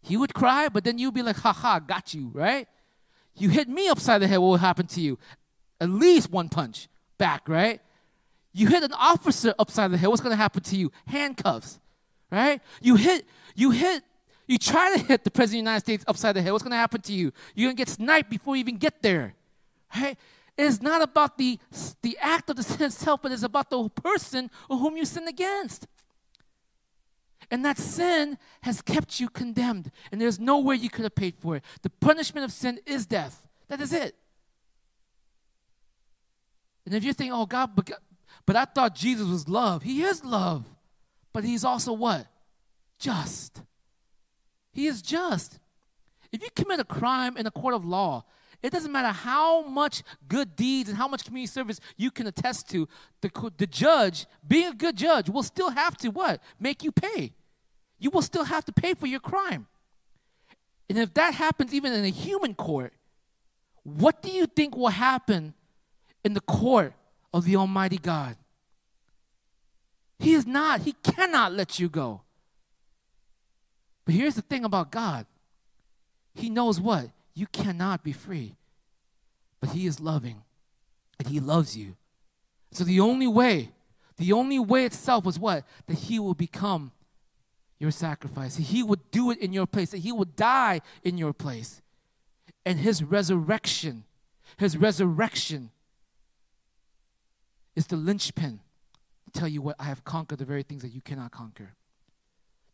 [0.03, 2.67] He would cry, but then you'd be like, ha ha, got you, right?
[3.35, 5.17] You hit me upside the head, what will happen to you?
[5.81, 6.87] At least one punch
[7.17, 7.81] back, right?
[8.51, 10.91] You hit an officer upside the head, what's gonna happen to you?
[11.07, 11.79] Handcuffs
[12.33, 12.61] right?
[12.81, 14.03] You hit, you hit,
[14.47, 16.51] you try to hit the President of the United States upside the head.
[16.51, 17.31] What's to happen to you?
[17.55, 19.35] You're to get sniped before you even get there,
[19.95, 20.17] right?
[20.57, 21.59] It's not about the,
[22.01, 25.87] the act of the sin itself, but it's about the person whom you sin against.
[27.53, 31.35] And that sin has kept you condemned, and there's no way you could have paid
[31.37, 31.63] for it.
[31.83, 33.47] The punishment of sin is death.
[33.67, 34.15] That is it.
[36.83, 37.91] And if you think, oh, God, but,
[38.47, 40.65] but I thought Jesus was love, He is love.
[41.31, 42.25] But he's also what?
[42.97, 43.61] Just.
[44.71, 45.59] He is just.
[46.31, 48.25] If you commit a crime in a court of law,
[48.63, 52.67] it doesn't matter how much good deeds and how much community service you can attest
[52.71, 52.89] to,
[53.21, 56.41] the, the judge, being a good judge, will still have to what?
[56.59, 57.33] Make you pay.
[58.03, 59.65] You will still have to pay for your crime.
[60.89, 62.91] And if that happens even in a human court,
[63.83, 65.53] what do you think will happen
[66.21, 66.93] in the court
[67.33, 68.35] of the Almighty God?
[70.19, 72.23] He is not, He cannot let you go.
[74.03, 75.25] But here's the thing about God
[76.35, 77.05] He knows what?
[77.33, 78.57] You cannot be free.
[79.61, 80.43] But He is loving,
[81.19, 81.95] and He loves you.
[82.73, 83.69] So the only way,
[84.17, 85.63] the only way itself was what?
[85.87, 86.91] That He will become
[87.79, 88.57] your sacrifice.
[88.57, 91.81] He would do it in your place, He would die in your place.
[92.65, 94.05] And His resurrection,
[94.57, 95.71] His resurrection
[97.75, 98.59] is the linchpin
[99.33, 101.75] tell you what, I have conquered the very things that you cannot conquer.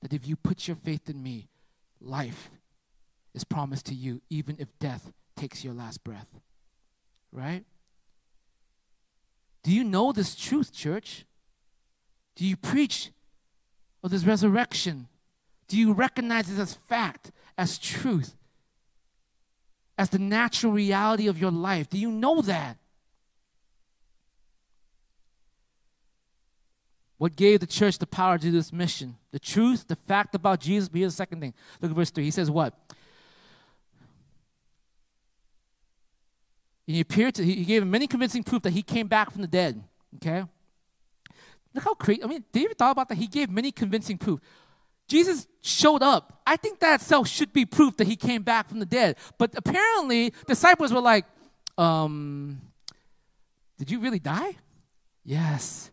[0.01, 1.47] That if you put your faith in me,
[1.99, 2.49] life
[3.33, 6.27] is promised to you, even if death takes your last breath.
[7.31, 7.63] Right?
[9.63, 11.25] Do you know this truth, church?
[12.35, 13.12] Do you preach
[14.03, 15.07] of this resurrection?
[15.67, 18.35] Do you recognize it as fact, as truth,
[19.97, 21.89] as the natural reality of your life?
[21.89, 22.77] Do you know that?
[27.19, 29.17] What gave the church the power to do this mission?
[29.31, 30.88] The truth, the fact about Jesus.
[30.88, 31.53] But here's the second thing.
[31.81, 32.23] Look at verse 3.
[32.23, 32.73] He says, What?
[36.88, 39.47] He appeared to, he gave him many convincing proof that he came back from the
[39.47, 39.83] dead.
[40.15, 40.45] Okay?
[41.73, 42.23] Look how crazy.
[42.23, 43.17] I mean, David thought about that.
[43.17, 44.39] He gave many convincing proof.
[45.08, 46.41] Jesus showed up.
[46.45, 49.17] I think that itself should be proof that he came back from the dead.
[49.38, 51.25] But apparently, disciples were like,
[51.77, 52.62] um,
[53.77, 54.55] did you really die?
[55.23, 55.91] Yes.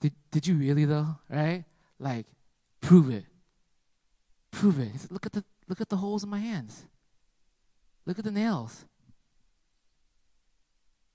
[0.00, 1.16] Did, did you really though?
[1.28, 1.64] Right?
[1.98, 2.26] Like,
[2.80, 3.24] prove it.
[4.50, 5.00] Prove it.
[5.00, 6.84] Said, look at the look at the holes in my hands.
[8.06, 8.84] Look at the nails.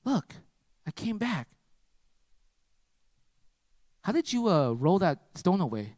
[0.04, 0.34] Look,
[0.88, 1.48] I came back.
[4.10, 5.96] How did you uh, roll that stone away?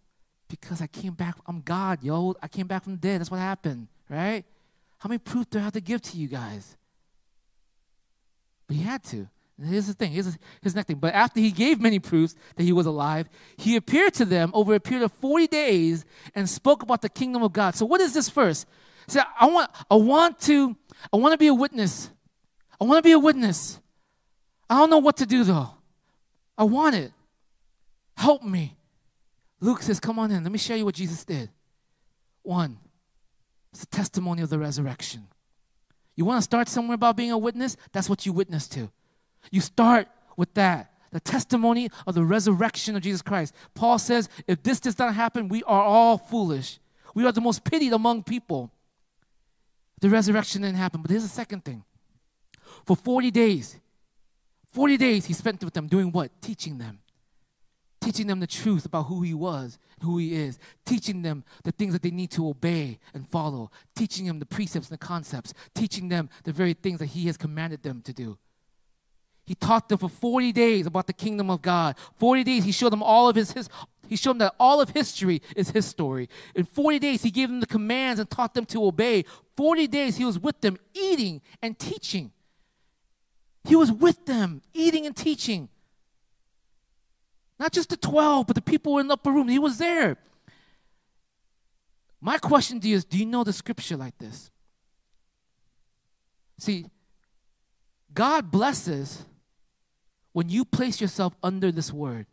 [0.49, 1.37] Because I came back.
[1.47, 2.35] I'm God, yo.
[2.43, 3.21] I came back from the dead.
[3.21, 4.43] That's what happened, right?
[4.99, 6.75] How many proof do I have to give to you guys?
[8.67, 9.29] But he had to.
[9.57, 10.11] And here's the thing.
[10.11, 10.97] Here's his next thing.
[10.97, 14.75] But after he gave many proofs that he was alive, he appeared to them over
[14.75, 16.03] a period of 40 days
[16.35, 17.75] and spoke about the kingdom of God.
[17.75, 18.67] So what is this first?
[19.07, 20.75] Said, I want, I want to,
[21.13, 22.11] I want to be a witness.
[22.77, 23.79] I want to be a witness.
[24.69, 25.69] I don't know what to do though.
[26.57, 27.13] I want it.
[28.15, 28.77] Help me.
[29.59, 30.43] Luke says, Come on in.
[30.43, 31.49] Let me show you what Jesus did.
[32.43, 32.77] One,
[33.71, 35.27] it's the testimony of the resurrection.
[36.15, 37.77] You want to start somewhere about being a witness?
[37.91, 38.91] That's what you witness to.
[39.51, 43.53] You start with that the testimony of the resurrection of Jesus Christ.
[43.73, 46.79] Paul says, if this does not happen, we are all foolish.
[47.13, 48.71] We are the most pitied among people.
[49.99, 51.01] The resurrection didn't happen.
[51.01, 51.83] But here's the second thing.
[52.85, 53.77] For 40 days,
[54.71, 56.31] 40 days he spent with them doing what?
[56.41, 56.99] Teaching them
[58.11, 61.93] teaching them the truth about who he was, who he is, teaching them the things
[61.93, 66.09] that they need to obey and follow, teaching them the precepts and the concepts, teaching
[66.09, 68.37] them the very things that he has commanded them to do.
[69.45, 71.95] He taught them for 40 days about the kingdom of God.
[72.17, 73.69] 40 days he showed them all of his, his
[74.09, 76.27] he showed them that all of history is his story.
[76.53, 79.23] In 40 days he gave them the commands and taught them to obey.
[79.55, 82.31] 40 days he was with them eating and teaching.
[83.63, 85.69] He was with them eating and teaching.
[87.61, 89.47] Not just the 12, but the people in the upper room.
[89.47, 90.17] He was there.
[92.19, 94.49] My question to you is do you know the scripture like this?
[96.57, 96.87] See,
[98.11, 99.25] God blesses
[100.31, 102.25] when you place yourself under this word.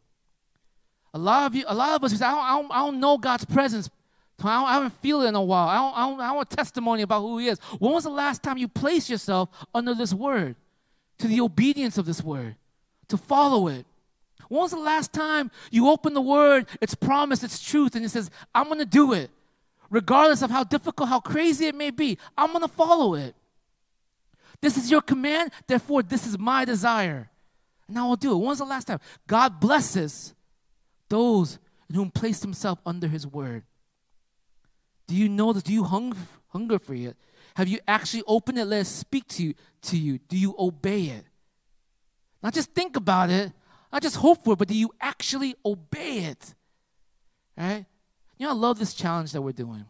[1.13, 3.19] A lot of you, a lot of us, I don't, I don't, I don't know
[3.19, 3.91] God's presence.
[4.43, 5.69] I, don't, I haven't feel it in a while.
[5.69, 7.59] I don't, I, don't, I want testimony about who He is.
[7.79, 10.57] When was the last time you placed yourself under this word,
[11.19, 12.57] to the obedience of this word,
[13.09, 13.85] to follow it?
[14.49, 18.09] When was the last time you opened the word, it's promise, it's truth, and it
[18.09, 19.31] says, I'm going to do it.
[19.91, 23.35] Regardless of how difficult, how crazy it may be, I'm going to follow it.
[24.61, 27.31] This is your command, therefore, this is my desire.
[27.87, 28.37] And I will do it.
[28.37, 29.01] When was the last time?
[29.27, 30.35] God blesses
[31.09, 31.59] those
[31.89, 33.63] in whom placed himself under his word.
[35.07, 35.63] Do you know this?
[35.63, 37.17] Do you hunger, hunger for it?
[37.57, 40.19] Have you actually opened it, let it speak to you, to you?
[40.29, 41.25] Do you obey it?
[42.43, 43.53] Not just think about it,
[43.93, 46.55] not just hope for it, but do you actually obey it?
[47.57, 47.87] Right?
[48.39, 49.85] You know, I love this challenge that we're doing.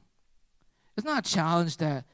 [0.96, 2.04] It's not a challenge that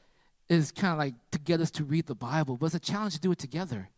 [0.49, 3.13] is kind of like to get us to read the Bible, but it's a challenge
[3.15, 3.89] to do it together.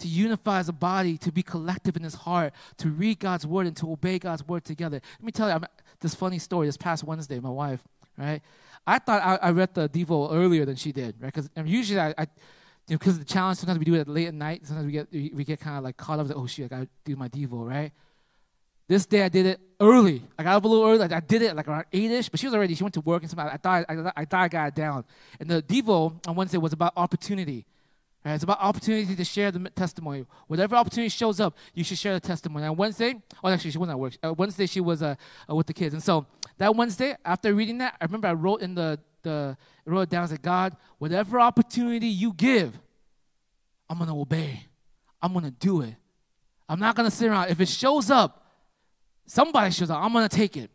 [0.00, 3.66] To unify as a body, to be collective in His heart, to read God's word
[3.66, 5.00] and to obey God's word together.
[5.18, 5.64] Let me tell you I'm,
[6.00, 6.68] this funny story.
[6.68, 7.82] This past Wednesday, my wife,
[8.16, 8.40] right?
[8.86, 11.32] I thought I, I read the Devo earlier than she did, right?
[11.34, 12.26] Because usually I, I
[12.88, 14.66] you know, because of the challenge, sometimes we do it late at night.
[14.66, 16.28] Sometimes we get we, get kind of like caught up.
[16.28, 17.92] Like, oh shit, I gotta do my devo, right?
[18.88, 20.22] This day I did it early.
[20.38, 21.02] I got up a little early.
[21.02, 22.74] I, I did it like around eight-ish, but she was already.
[22.74, 23.46] She went to work and something.
[23.46, 25.04] I thought I, I thought I got it down.
[25.38, 27.66] And the devo on Wednesday was about opportunity.
[28.24, 28.34] Right?
[28.34, 30.24] It's about opportunity to share the testimony.
[30.48, 32.66] Whatever opportunity shows up, you should share the testimony.
[32.66, 34.14] On Wednesday, oh, actually, she wasn't at work.
[34.22, 35.14] Uh, Wednesday, she was uh,
[35.48, 35.94] uh, with the kids.
[35.94, 40.08] And so that Wednesday, after reading that, I remember I wrote in the, the wrote
[40.08, 40.28] down.
[40.28, 42.78] Said, God, whatever opportunity you give,
[43.88, 44.64] I'm to obey.
[45.20, 45.94] I'm to do it.
[46.68, 47.50] I'm not to sit around.
[47.50, 48.46] If it shows up,
[49.26, 50.70] somebody shows up, I'm to take it.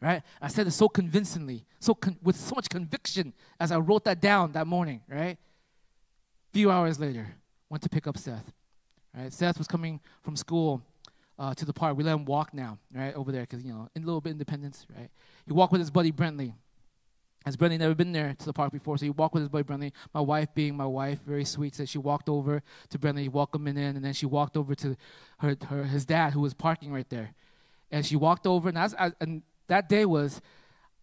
[0.00, 0.22] Right?
[0.40, 4.20] I said it so convincingly, so con- with so much conviction as I wrote that
[4.20, 5.38] down that morning, right?
[5.38, 7.28] A few hours later,
[7.70, 8.52] went to pick up Seth.
[9.16, 9.32] Right?
[9.32, 10.82] Seth was coming from school
[11.38, 11.96] uh, to the park.
[11.96, 14.86] We let him walk now, right, over there, because, you know, a little bit independence,
[14.96, 15.08] right?
[15.46, 16.52] He walked with his buddy Brentley.
[17.44, 19.62] Has Brentley never been there to the park before, so he walked with his boy
[19.62, 19.92] Brentley.
[20.14, 23.76] My wife, being my wife, very sweet, said she walked over to Brentley, welcomed him
[23.76, 24.96] in, and then she walked over to
[25.38, 27.34] her, her his dad, who was parking right there.
[27.90, 28.78] And she walked over, and,
[29.20, 30.40] and that day was,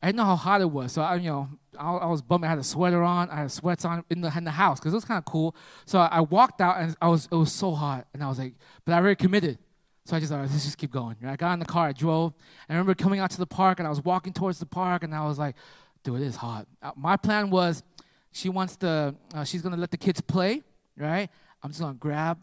[0.01, 2.45] I didn't know how hot it was, so I, you know, I, I was bummed.
[2.45, 4.93] I had a sweater on, I had sweats on in the in the house because
[4.93, 5.55] it was kind of cool.
[5.85, 8.39] So I, I walked out, and I was it was so hot, and I was
[8.39, 8.53] like,
[8.85, 9.59] but I already committed.
[10.05, 11.17] So I just thought, let's just keep going.
[11.23, 12.33] I got in the car, I drove.
[12.67, 15.13] I remember coming out to the park, and I was walking towards the park, and
[15.13, 15.55] I was like,
[16.03, 16.67] dude, it is hot.
[16.81, 17.83] Uh, my plan was
[18.31, 20.63] she wants to, uh, she's going to let the kids play,
[20.97, 21.29] right?
[21.61, 22.39] I'm just gonna grab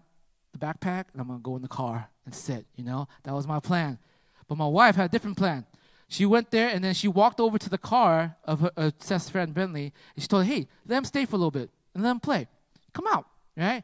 [0.53, 2.67] the backpack and I'm gonna go in the car and sit.
[2.77, 3.99] You know, that was my plan.
[4.49, 5.65] But my wife had a different plan.
[6.09, 9.29] She went there and then she walked over to the car of her, uh, Seth's
[9.29, 9.93] friend Bentley.
[10.15, 12.21] And she told her, "Hey, let him stay for a little bit and let him
[12.21, 12.47] play.
[12.93, 13.83] Come out, right?"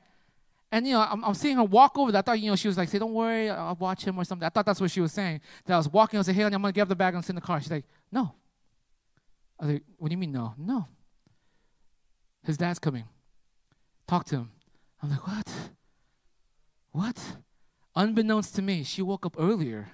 [0.70, 2.12] And you know, I'm, I'm seeing her walk over.
[2.12, 2.20] There.
[2.20, 4.46] I thought you know she was like, "Say, don't worry, I'll watch him or something."
[4.46, 5.40] I thought that's what she was saying.
[5.66, 6.18] That I was walking.
[6.18, 7.61] I was like, "Hey, honey, I'm gonna up the bag and sit in the car."
[7.61, 8.35] She's like, "No."
[9.58, 10.54] I was like, "What do you mean no?
[10.58, 10.88] No."
[12.44, 13.04] His dad's coming.
[14.06, 14.50] Talk to him.
[15.02, 15.52] I'm like, "What?
[16.90, 17.36] What?"
[17.94, 19.90] Unbeknownst to me, she woke up earlier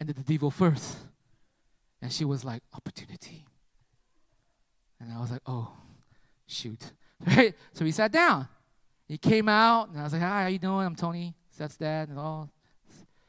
[0.00, 0.96] and did the devil first.
[2.00, 3.44] And she was like, opportunity.
[5.00, 5.72] And I was like, oh,
[6.46, 6.92] shoot.
[7.26, 7.54] Right?
[7.72, 8.46] So he sat down.
[9.08, 10.84] He came out, and I was like, hi, how you doing?
[10.84, 12.50] I'm Tony, Seth's dad, and all,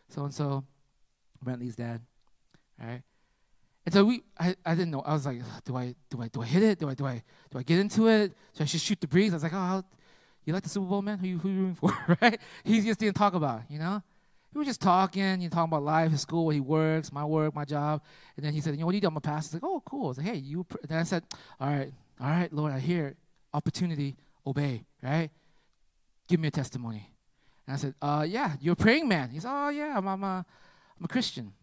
[0.09, 0.65] so and so,
[1.41, 2.01] Bentley's dad.
[2.81, 3.01] All right?
[3.88, 5.00] And so we, I, I didn't know.
[5.00, 6.78] I was like, do I, do I, do I hit it?
[6.78, 8.34] Do I, do I, do I get into it?
[8.52, 9.32] So I just shoot the breeze.
[9.32, 9.82] I was like, oh,
[10.43, 11.17] you like the Super Bowl, man?
[11.19, 12.38] Who you, who you rooting for, right?
[12.65, 14.04] He just didn't talk about, you know?
[14.54, 17.23] we were just talking, you know, talking about life, his school, where he works, my
[17.23, 18.02] work, my job.
[18.36, 19.08] And then he said, you know, what do you do?
[19.08, 19.56] I'm a pastor.
[19.56, 20.06] I was like, oh, cool.
[20.06, 20.65] I was like, hey, you.
[20.86, 21.23] Then I said,
[21.60, 23.15] all right, all right, Lord, I hear
[23.54, 25.30] opportunity, obey, right?
[26.28, 27.10] Give me a testimony.
[27.67, 29.30] And I said, uh, yeah, you're a praying man.
[29.30, 30.45] He said, oh, yeah, I'm, I'm, a,
[30.97, 31.54] I'm a Christian.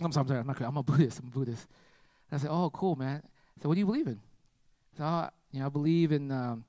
[0.00, 1.20] I'm sorry, I'm, sorry, I'm, not, I'm a Buddhist.
[1.20, 1.66] I'm a Buddhist.
[2.30, 3.22] And I said, oh, cool, man.
[3.24, 4.20] I said, what do you believe in?
[4.96, 6.64] So, oh, you know, I believe in, um,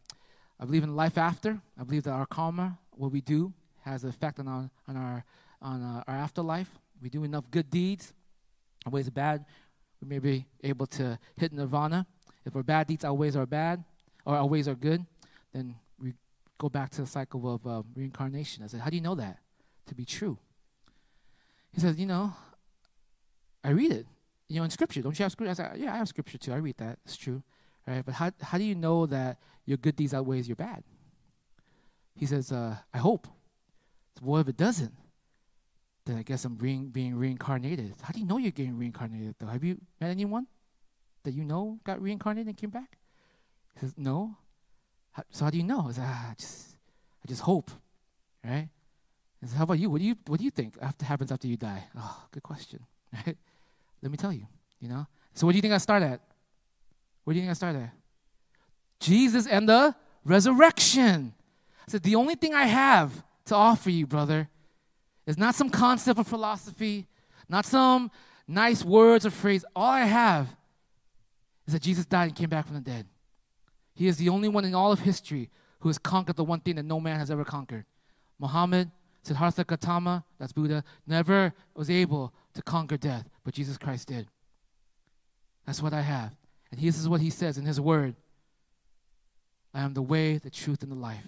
[0.59, 1.59] I believe in life after.
[1.79, 5.25] I believe that our karma, what we do, has an effect on our, on our,
[5.61, 6.69] on uh, our afterlife.
[7.01, 8.13] We do enough good deeds,
[8.85, 9.45] our ways are bad,
[10.01, 12.05] we may be able to hit nirvana.
[12.45, 13.83] If our bad deeds our ways are bad,
[14.25, 15.05] or our ways are good,
[15.53, 16.13] then we
[16.57, 18.63] go back to the cycle of uh, reincarnation.
[18.63, 19.39] I said, how do you know that
[19.87, 20.37] to be true?
[21.71, 22.33] He says, you know,
[23.63, 24.05] I read it.
[24.47, 25.01] You know, in scripture.
[25.01, 25.51] Don't you have scripture?
[25.51, 26.53] I said, yeah, I have scripture too.
[26.53, 26.99] I read that.
[27.05, 27.43] It's true.
[27.85, 28.03] Right?
[28.05, 30.83] But how, how do you know that your good deeds outweighs your bad?
[32.15, 33.27] He says, uh, I hope.
[34.21, 34.93] Well, if it doesn't,
[36.05, 37.93] then I guess I'm being, being reincarnated.
[38.01, 39.47] How do you know you're getting reincarnated, though?
[39.47, 40.47] Have you met anyone
[41.23, 42.97] that you know got reincarnated and came back?
[43.75, 44.37] He says, No.
[45.11, 45.87] How, so how do you know?
[45.89, 46.75] I said, ah, I just,
[47.23, 47.69] I just hope,
[48.43, 48.69] right?
[49.41, 49.89] He says, How about you?
[49.89, 51.83] What do you, what do you think after, happens after you die?
[51.95, 52.79] Oh, good question?
[54.01, 54.47] Let me tell you,
[54.79, 55.07] you know?
[55.33, 56.21] So what do you think I start at?
[57.23, 57.91] Where do you think I start at?
[58.99, 61.33] Jesus and the resurrection.
[61.87, 64.49] I said, the only thing I have to offer you, brother,
[65.25, 67.07] is not some concept of philosophy,
[67.49, 68.11] not some
[68.47, 69.65] nice words or phrase.
[69.75, 70.47] All I have
[71.65, 73.05] is that Jesus died and came back from the dead.
[73.93, 75.49] He is the only one in all of history
[75.79, 77.85] who has conquered the one thing that no man has ever conquered.
[78.39, 78.91] Muhammad,
[79.27, 84.27] Siddhartha Gautama, that's Buddha, never was able to conquer death, but Jesus Christ did.
[85.65, 86.33] That's what I have.
[86.71, 88.15] And this is what he says in his word
[89.73, 91.27] I am the way, the truth, and the life.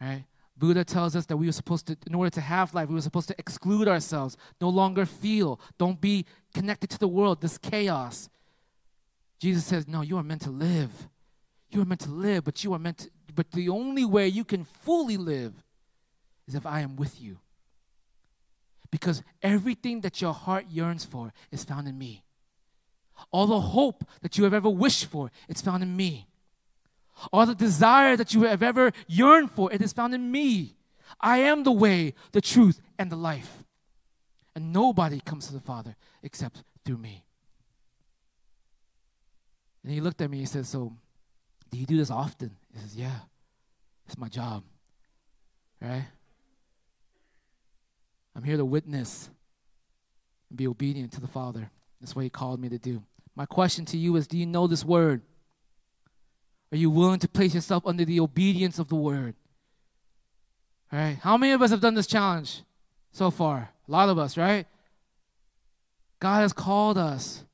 [0.00, 0.24] Right?
[0.56, 3.02] Buddha tells us that we were supposed to, in order to have life, we were
[3.02, 6.24] supposed to exclude ourselves, no longer feel, don't be
[6.54, 8.30] connected to the world, this chaos.
[9.38, 11.08] Jesus says, No, you are meant to live.
[11.70, 14.44] You are meant to live, but you are meant to, but the only way you
[14.44, 15.52] can fully live
[16.50, 17.38] is if I am with you.
[18.90, 22.24] Because everything that your heart yearns for is found in me.
[23.30, 26.26] All the hope that you have ever wished for, it's found in me.
[27.32, 30.74] All the desire that you have ever yearned for, it is found in me.
[31.20, 33.62] I am the way, the truth, and the life.
[34.56, 37.24] And nobody comes to the Father except through me.
[39.84, 40.92] And he looked at me he said, So,
[41.70, 42.56] do you do this often?
[42.72, 43.20] He says, Yeah,
[44.06, 44.64] it's my job.
[45.80, 46.06] Right?
[48.40, 49.28] I'm here to witness
[50.48, 51.70] and be obedient to the Father.
[52.00, 53.02] That's what he called me to do.
[53.36, 55.20] My question to you is Do you know this word?
[56.72, 59.34] Are you willing to place yourself under the obedience of the word?
[60.90, 61.18] All right.
[61.20, 62.62] How many of us have done this challenge
[63.12, 63.68] so far?
[63.86, 64.66] A lot of us, right?
[66.18, 67.44] God has called us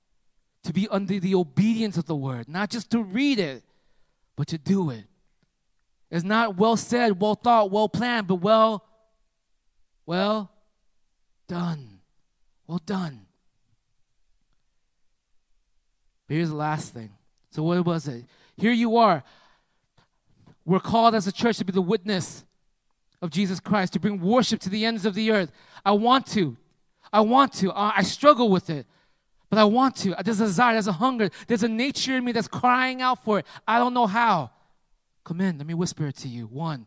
[0.63, 3.65] to be under the obedience of the word, not just to read it,
[4.37, 5.03] but to do it.
[6.13, 8.85] It's not well said, well thought, well planned, but well,
[10.07, 10.53] well
[11.49, 12.01] done.
[12.67, 13.27] Well done.
[16.27, 17.11] But here's the last thing.
[17.51, 18.25] So, what was it?
[18.57, 19.23] Here you are.
[20.65, 22.45] We're called as a church to be the witness
[23.23, 25.53] of Jesus Christ, to bring worship to the ends of the earth.
[25.85, 26.57] I want to.
[27.13, 27.73] I want to.
[27.75, 28.87] I struggle with it,
[29.49, 30.17] but I want to.
[30.25, 33.39] There's a desire, there's a hunger, there's a nature in me that's crying out for
[33.39, 33.47] it.
[33.67, 34.51] I don't know how.
[35.25, 36.47] Come in, let me whisper it to you.
[36.47, 36.87] One,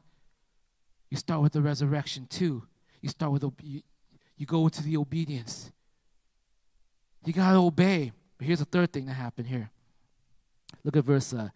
[1.09, 2.27] you start with the resurrection.
[2.29, 2.67] Two,
[3.01, 3.81] you start with, you,
[4.39, 5.71] you go into the obedience.
[7.25, 8.13] You got to obey.
[8.37, 9.69] But here's the third thing that happened here.
[10.83, 11.49] Look at verse uh,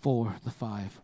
[0.00, 0.98] four, the five.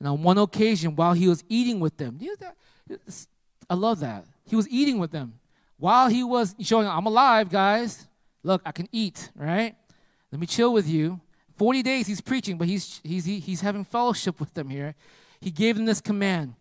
[0.00, 3.26] And on one occasion, while he was eating with them, you know that?
[3.70, 4.24] I love that.
[4.44, 5.34] He was eating with them
[5.78, 8.08] while he was showing, I'm alive, guys.
[8.42, 9.76] Look, I can eat, right?
[10.32, 11.20] Let me chill with you.
[11.56, 14.96] 40 days he's preaching, but he's, he's, he's having fellowship with them here.
[15.40, 16.54] He gave them this command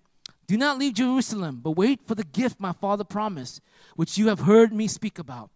[0.50, 3.62] Do not leave Jerusalem, but wait for the gift my father promised,
[3.96, 5.52] which you have heard me speak about.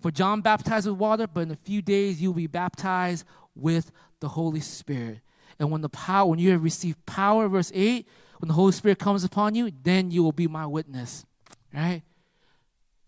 [0.00, 3.92] For John baptized with water, but in a few days you will be baptized with
[4.20, 5.18] the Holy Spirit.
[5.58, 8.98] And when the power, when you have received power, verse 8, when the Holy Spirit
[8.98, 11.26] comes upon you, then you will be my witness.
[11.74, 12.00] Right?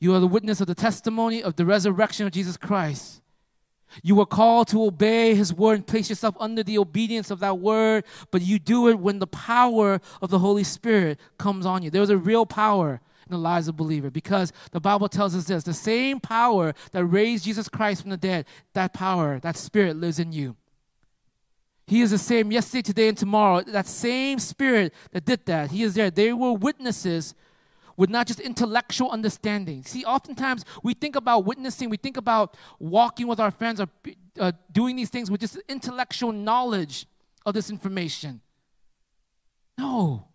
[0.01, 3.22] You are the witness of the testimony of the resurrection of Jesus Christ.
[4.03, 7.59] You are called to obey his word and place yourself under the obedience of that
[7.59, 11.91] word, but you do it when the power of the Holy Spirit comes on you.
[11.91, 15.65] There's a real power in the lives of believer because the Bible tells us this
[15.65, 20.19] the same power that raised Jesus Christ from the dead, that power, that spirit lives
[20.19, 20.57] in you.
[21.87, 23.61] He is the same yesterday, today, and tomorrow.
[23.63, 26.11] That same spirit that did that, he is there.
[26.11, 27.35] They were witnesses
[27.97, 29.83] with not just intellectual understanding.
[29.85, 33.89] See, oftentimes we think about witnessing, we think about walking with our friends or
[34.39, 37.07] uh, doing these things with just intellectual knowledge
[37.45, 38.41] of this information.
[39.79, 40.29] No.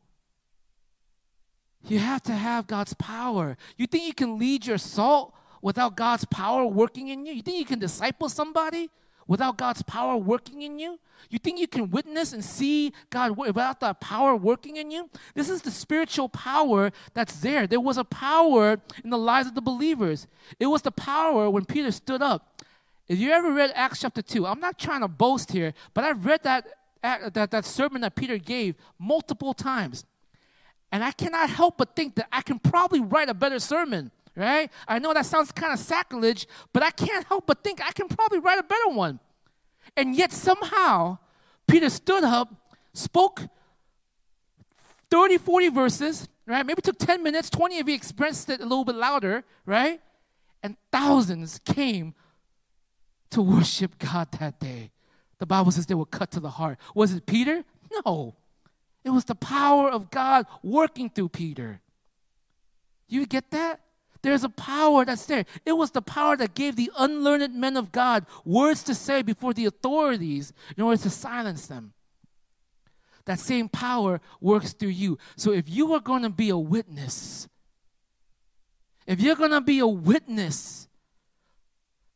[1.87, 3.57] You have to have God's power.
[3.77, 7.33] You think you can lead your salt without God's power working in you?
[7.33, 8.89] You think you can disciple somebody
[9.27, 10.99] without God's power working in you?
[11.29, 15.09] You think you can witness and see God without that power working in you?
[15.33, 17.67] This is the spiritual power that's there.
[17.67, 20.27] There was a power in the lives of the believers.
[20.59, 22.63] It was the power when Peter stood up.
[23.07, 26.25] If you ever read Acts chapter 2, I'm not trying to boast here, but I've
[26.25, 26.67] read that,
[27.01, 30.05] that, that sermon that Peter gave multiple times.
[30.91, 34.71] And I cannot help but think that I can probably write a better sermon, right?
[34.87, 38.07] I know that sounds kind of sacrilege, but I can't help but think I can
[38.07, 39.19] probably write a better one.
[39.97, 41.17] And yet somehow,
[41.67, 42.53] Peter stood up,
[42.93, 43.41] spoke
[45.09, 46.65] 30, 40 verses, right?
[46.65, 49.99] Maybe took 10 minutes, 20 if you expressed it a little bit louder, right?
[50.61, 52.13] And thousands came
[53.31, 54.91] to worship God that day.
[55.39, 56.77] The Bible says they were cut to the heart.
[56.93, 57.63] Was it Peter?
[58.05, 58.35] No.
[59.03, 61.81] It was the power of God working through Peter.
[63.07, 63.79] You get that?
[64.27, 65.45] There's a power that's there.
[65.65, 69.53] It was the power that gave the unlearned men of God words to say before
[69.53, 71.93] the authorities in order to silence them.
[73.23, 75.17] That same power works through you.
[75.37, 77.47] So if you are going to be a witness,
[79.05, 80.89] if you're going to be a witness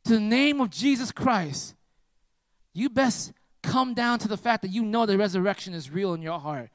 [0.04, 1.74] to the name of Jesus Christ,
[2.74, 3.32] you best
[3.62, 6.68] come down to the fact that you know the resurrection is real in your heart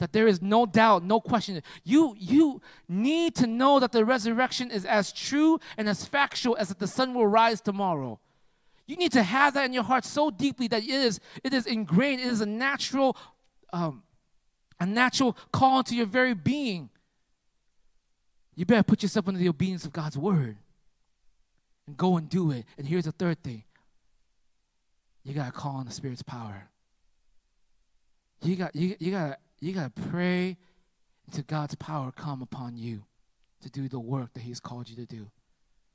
[0.00, 1.62] that there is no doubt, no question.
[1.84, 6.68] You, you need to know that the resurrection is as true and as factual as
[6.68, 8.18] that the sun will rise tomorrow.
[8.86, 11.66] You need to have that in your heart so deeply that it is, it is
[11.66, 13.16] ingrained, it is a natural,
[13.72, 14.02] um,
[14.80, 16.90] a natural call into your very being.
[18.56, 20.56] You better put yourself under the obedience of God's word
[21.86, 22.64] and go and do it.
[22.76, 23.64] And here's the third thing
[25.24, 26.68] you got to call on the Spirit's power.
[28.42, 30.56] You got, you, you got to you got to pray
[31.26, 33.04] until God's power come upon you
[33.62, 35.30] to do the work that He's called you to do.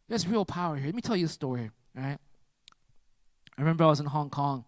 [0.08, 0.86] There's real power here.
[0.86, 2.18] Let me tell you a story, right?
[3.58, 4.66] I remember I was in Hong Kong.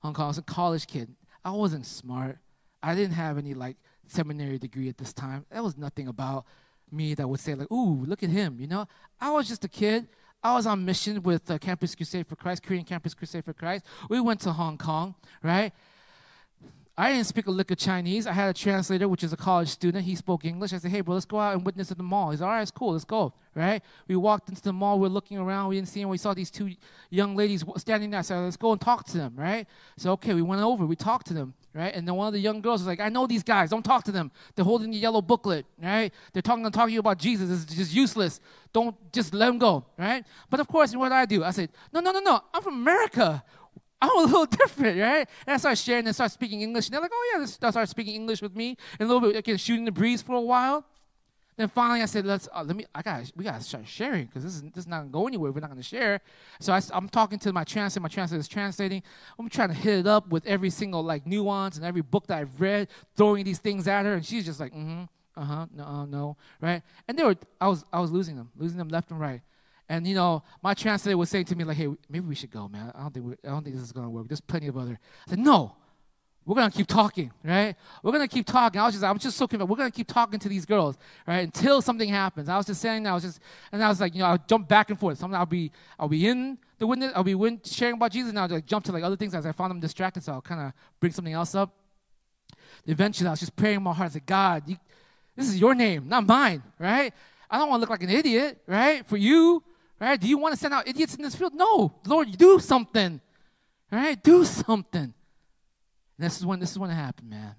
[0.00, 1.14] Hong Kong, I was a college kid.
[1.44, 2.38] I wasn't smart.
[2.82, 3.76] I didn't have any like
[4.06, 5.44] seminary degree at this time.
[5.50, 6.44] There was nothing about
[6.90, 8.86] me that would say like, "Ooh, look at him." You know,
[9.20, 10.08] I was just a kid.
[10.42, 13.84] I was on mission with uh, Campus Crusade for Christ, Korean Campus Crusade for Christ.
[14.08, 15.72] We went to Hong Kong, right?
[17.00, 18.26] I didn't speak a lick of Chinese.
[18.26, 20.04] I had a translator, which is a college student.
[20.04, 20.74] He spoke English.
[20.74, 22.30] I said, hey, bro, let's go out and witness at the mall.
[22.30, 23.82] He's all right, it's cool, let's go, right?
[24.06, 25.00] We walked into the mall.
[25.00, 25.70] We're looking around.
[25.70, 26.10] We didn't see him.
[26.10, 26.72] We saw these two
[27.08, 28.18] young ladies standing there.
[28.18, 29.66] I said, let's go and talk to them, right?
[29.96, 30.84] So, okay, we went over.
[30.84, 31.94] We talked to them, right?
[31.94, 33.70] And then one of the young girls was like, I know these guys.
[33.70, 34.30] Don't talk to them.
[34.54, 36.12] They're holding the yellow booklet, right?
[36.34, 37.62] They're talking and talking about Jesus.
[37.62, 38.40] It's just useless.
[38.74, 40.22] Don't just let them go, right?
[40.50, 41.44] But of course, what did I do?
[41.44, 42.42] I said, no, no, no, no.
[42.52, 43.42] I'm from America.
[44.00, 45.28] I'm a little different, right?
[45.46, 46.86] And I start sharing and start speaking English.
[46.86, 48.76] And they're like, oh, yeah, they start speaking English with me.
[48.98, 50.84] And a little bit, again, shooting the breeze for a while.
[51.60, 52.86] Then finally, I said, "Let's uh, let me.
[52.94, 53.30] I got.
[53.36, 55.52] We got to start sharing because this is this is not gonna go anywhere.
[55.52, 56.22] We're not gonna share."
[56.58, 58.02] So I, am talking to my translator.
[58.02, 59.02] My translator is translating.
[59.38, 62.38] I'm trying to hit it up with every single like nuance and every book that
[62.38, 65.02] I've read, throwing these things at her, and she's just like, "Mm-hmm,
[65.36, 67.36] uh-huh, no, uh, no, right?" And they were.
[67.60, 67.84] I was.
[67.92, 69.42] I was losing them, losing them left and right.
[69.90, 72.68] And you know, my translator was saying to me like, "Hey, maybe we should go,
[72.68, 72.92] man.
[72.94, 74.28] I don't think I don't think this is gonna work.
[74.28, 75.74] There's plenty of other." I said, "No,
[76.46, 77.74] we're gonna keep talking, right?
[78.00, 79.68] We're gonna keep talking." I was just, I was just so convinced.
[79.68, 82.48] We're gonna keep talking to these girls, right, until something happens.
[82.48, 83.40] I was just saying, I was just,
[83.72, 85.18] and I was like, you know, I'll jump back and forth.
[85.18, 88.46] Sometimes I'll be, I'll be in the witness, I'll be win- sharing about Jesus now
[88.46, 90.60] to like, jump to like other things as I found them distracted, so I'll kind
[90.60, 91.74] of bring something else up.
[92.86, 94.10] Eventually, I was just praying in my heart.
[94.10, 94.76] I said, God, you,
[95.34, 97.12] this is your name, not mine, right?
[97.50, 99.04] I don't want to look like an idiot, right?
[99.04, 99.64] For you,
[100.00, 100.20] right?
[100.20, 101.54] Do you want to send out idiots in this field?
[101.54, 103.20] No, Lord, do something,
[103.92, 104.22] right?
[104.22, 105.02] Do something.
[105.02, 105.12] And
[106.18, 107.54] this is when this is when it happened, man.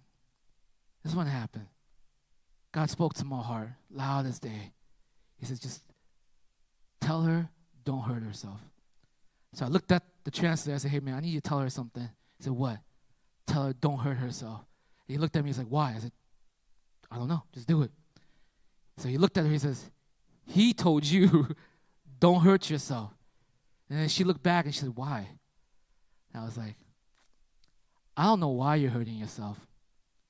[1.03, 1.67] This is when it happened.
[2.71, 4.71] God spoke to my heart loud as day.
[5.37, 5.81] He says, just
[6.99, 7.49] tell her,
[7.83, 8.59] don't hurt herself.
[9.53, 10.75] So I looked at the translator.
[10.75, 12.07] I said, hey, man, I need you to tell her something.
[12.37, 12.77] He said, what?
[13.47, 14.61] Tell her, don't hurt herself.
[15.07, 15.49] And he looked at me.
[15.49, 15.93] He's like, why?
[15.95, 16.11] I said,
[17.09, 17.43] I don't know.
[17.53, 17.91] Just do it.
[18.97, 19.51] So he looked at her.
[19.51, 19.89] He says,
[20.45, 21.47] he told you,
[22.21, 23.11] don't hurt yourself.
[23.89, 25.27] And then she looked back and she said, why?
[26.33, 26.75] And I was like,
[28.15, 29.57] I don't know why you're hurting yourself,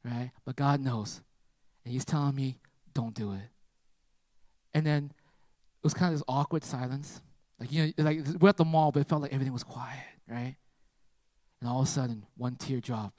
[0.03, 0.31] right?
[0.45, 1.21] But God knows.
[1.85, 2.57] And he's telling me,
[2.93, 3.41] don't do it.
[4.73, 7.21] And then it was kind of this awkward silence.
[7.59, 9.99] Like, you know, like we're at the mall, but it felt like everything was quiet,
[10.27, 10.55] right?
[11.59, 13.13] And all of a sudden, one tear drop,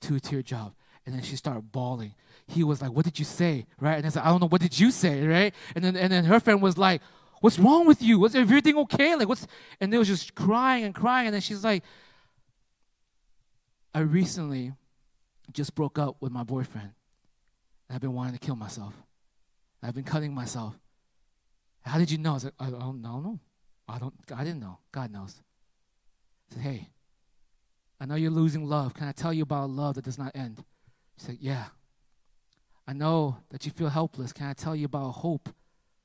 [0.00, 0.74] two tear drop,
[1.06, 2.14] and then she started bawling.
[2.46, 3.66] He was like, What did you say?
[3.80, 3.96] Right?
[3.96, 5.26] And I said, I don't know, what did you say?
[5.26, 5.54] Right?
[5.74, 7.00] And then and then her friend was like,
[7.40, 8.18] What's wrong with you?
[8.18, 9.14] Was everything okay?
[9.14, 9.46] Like what's
[9.80, 11.82] and they was just crying and crying, and then she's like,
[13.94, 14.72] I recently
[15.52, 16.90] just broke up with my boyfriend.
[17.88, 18.94] And I've been wanting to kill myself.
[19.82, 20.74] I've been cutting myself.
[21.82, 22.30] How did you know?
[22.30, 23.40] I was like, I don't, I don't know.
[23.88, 24.14] I don't.
[24.34, 24.78] I didn't know.
[24.92, 25.40] God knows.
[26.50, 26.88] I said, Hey,
[28.00, 28.94] I know you're losing love.
[28.94, 30.64] Can I tell you about love that does not end?
[31.18, 31.66] She said, Yeah.
[32.86, 34.32] I know that you feel helpless.
[34.32, 35.50] Can I tell you about hope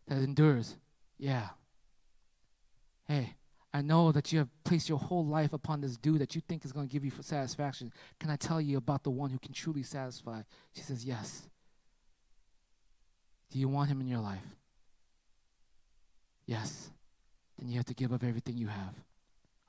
[0.07, 0.75] that endures?
[1.18, 1.49] Yeah.
[3.07, 3.36] Hey,
[3.74, 6.64] I know that you have placed your whole life upon this dude that you think
[6.64, 7.91] is going to give you satisfaction.
[8.20, 10.43] Can I tell you about the one who can truly satisfy?
[10.76, 11.49] She says, Yes.
[13.51, 14.55] Do you want him in your life?
[16.45, 16.91] Yes.
[17.57, 18.95] Then you have to give up everything you have.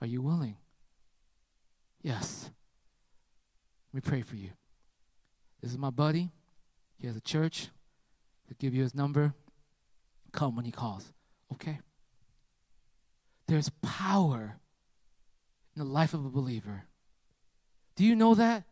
[0.01, 0.57] Are you willing?
[2.03, 2.51] Yes.
[3.93, 4.51] Let me pray for you.
[5.63, 6.31] This is my buddy.
[6.99, 7.69] He has a church.
[8.47, 9.35] He'll give you his number.
[10.33, 11.14] Come when he calls.
[11.55, 11.79] Okay?
[13.47, 14.57] There's power
[15.75, 16.85] in the life of a believer.
[17.97, 18.65] Do you know that?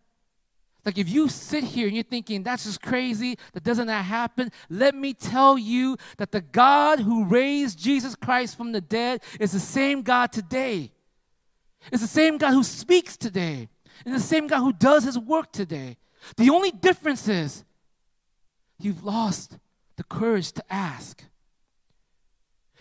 [0.84, 4.50] Like if you sit here and you're thinking that's just crazy, that doesn't that happen,
[4.68, 9.52] let me tell you that the God who raised Jesus Christ from the dead is
[9.52, 10.90] the same God today.
[11.92, 13.68] It's the same God who speaks today.
[14.04, 15.98] And the same God who does his work today.
[16.36, 17.64] The only difference is
[18.80, 19.58] you've lost
[19.96, 21.22] the courage to ask.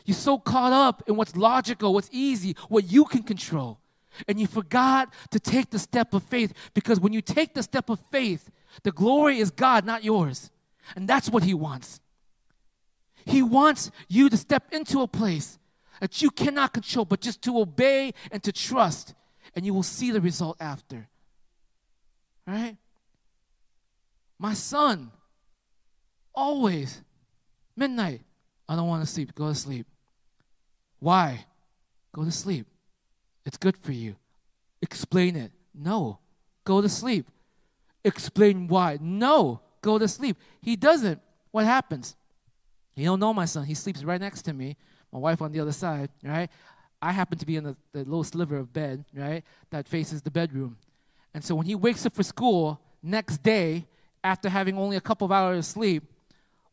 [0.06, 3.80] You're so caught up in what's logical, what's easy, what you can control.
[4.28, 7.90] And you forgot to take the step of faith because when you take the step
[7.90, 8.50] of faith,
[8.84, 10.52] the glory is God, not yours.
[10.96, 12.00] And that's what He wants.
[13.26, 15.60] He wants you to step into a place
[16.00, 19.14] that you cannot control, but just to obey and to trust,
[19.56, 21.08] and you will see the result after.
[22.48, 22.76] Right?
[24.40, 25.12] My son,
[26.34, 27.04] always,
[27.76, 28.22] midnight,
[28.68, 29.36] I don't want to sleep.
[29.36, 29.86] Go to sleep.
[31.02, 31.46] Why?
[32.14, 32.68] Go to sleep.
[33.46, 34.16] It's good for you.
[34.82, 35.52] Explain it.
[35.74, 36.20] No.
[36.64, 37.26] Go to sleep.
[38.06, 39.00] Explain why.
[39.02, 39.62] No.
[39.82, 40.38] Go to sleep.
[40.62, 41.20] He doesn't.
[41.50, 42.16] What happens?
[42.96, 43.66] You don't know my son.
[43.66, 44.78] He sleeps right next to me.
[45.12, 46.50] My wife on the other side, right?
[47.02, 49.44] I happen to be in the, the little sliver of bed, right?
[49.72, 50.78] That faces the bedroom.
[51.34, 53.88] And so when he wakes up for school next day,
[54.24, 56.04] after having only a couple of hours of sleep,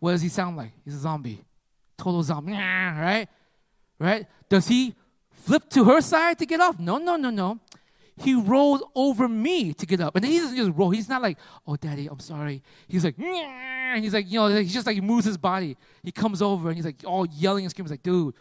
[0.01, 0.73] what does he sound like?
[0.85, 1.43] He's a zombie.
[1.97, 3.27] Total zombie, right?
[3.99, 4.27] Right?
[4.49, 4.95] Does he
[5.31, 6.79] flip to her side to get off?
[6.79, 7.59] No, no, no, no.
[8.17, 10.17] He rolled over me to get up.
[10.17, 10.91] And he doesn't just roll.
[10.91, 12.63] He's not like, oh, daddy, I'm sorry.
[12.89, 15.77] He's like, and he's like, you know, he's just like, he moves his body.
[16.03, 17.87] He comes over and he's like, all yelling and screaming.
[17.87, 18.35] He's like, dude,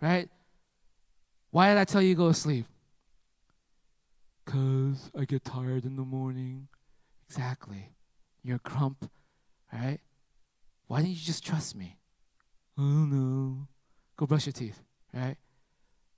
[0.00, 0.28] right?
[1.50, 2.66] Why did I tell you to go to sleep?
[4.44, 6.68] Because I get tired in the morning.
[7.28, 7.90] Exactly.
[8.42, 9.10] You're a crump,
[9.72, 9.98] right?
[10.86, 11.96] Why didn't you just trust me?
[12.78, 13.66] I don't know.
[14.16, 14.80] Go brush your teeth,
[15.12, 15.36] right?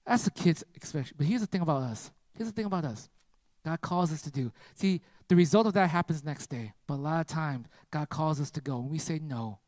[0.06, 1.14] That's the kids' expect.
[1.16, 2.10] But here's the thing about us.
[2.34, 3.08] Here's the thing about us.
[3.64, 4.52] God calls us to do.
[4.74, 6.72] See, the result of that happens next day.
[6.86, 9.58] But a lot of times, God calls us to go, and we say no.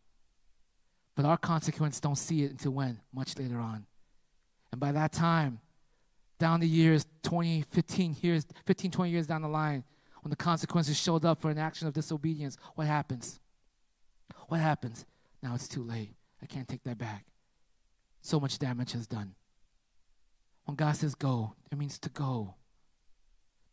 [1.17, 3.01] But our consequence don't see it until when?
[3.13, 3.87] Much later on.
[4.71, 5.59] And by that time,
[6.39, 9.83] down the years, 20, 15 years, 15, 20 years down the line,
[10.23, 13.41] when the consequences showed up for an action of disobedience, what happens?
[14.47, 15.05] What happens?
[15.43, 16.15] Now it's too late.
[16.41, 17.25] I can't take that back.
[18.21, 19.35] So much damage has done.
[20.65, 22.55] When God says go, it means to go.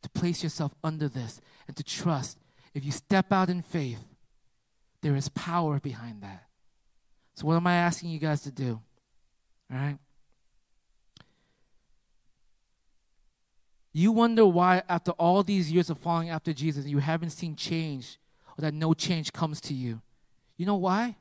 [0.04, 2.38] To place yourself under this and to trust.
[2.74, 4.04] If you step out in faith,
[5.02, 6.46] there is power behind that.
[7.36, 8.82] So, what am I asking you guys to do?
[9.72, 9.98] All right?
[13.92, 18.20] You wonder why, after all these years of following after Jesus, you haven't seen change
[18.58, 20.02] or that no change comes to you.
[20.58, 21.16] You know why?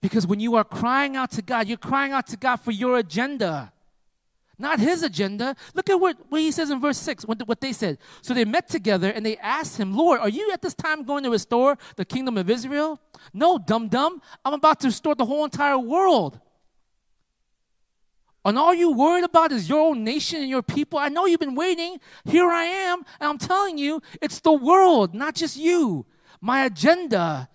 [0.00, 2.96] Because when you are crying out to God, you're crying out to God for your
[2.98, 3.72] agenda,
[4.58, 5.54] not His agenda.
[5.74, 7.98] Look at what, what He says in verse 6, what, what they said.
[8.22, 11.24] So they met together and they asked Him, Lord, are you at this time going
[11.24, 12.98] to restore the kingdom of Israel?
[13.34, 14.22] No, dum dum.
[14.44, 16.40] I'm about to restore the whole entire world.
[18.44, 20.98] And all you're worried about is your own nation and your people.
[20.98, 21.98] I know you've been waiting.
[22.24, 23.00] Here I am.
[23.20, 26.06] And I'm telling you, it's the world, not just you.
[26.40, 27.50] My agenda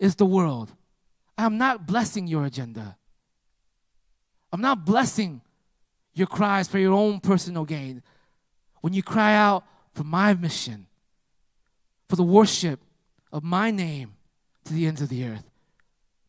[0.00, 0.72] is the world.
[1.36, 2.96] I'm not blessing your agenda.
[4.52, 5.40] I'm not blessing
[6.14, 8.02] your cries for your own personal gain.
[8.80, 10.86] When you cry out for my mission,
[12.08, 12.80] for the worship
[13.32, 14.14] of my name
[14.64, 15.50] to the ends of the earth,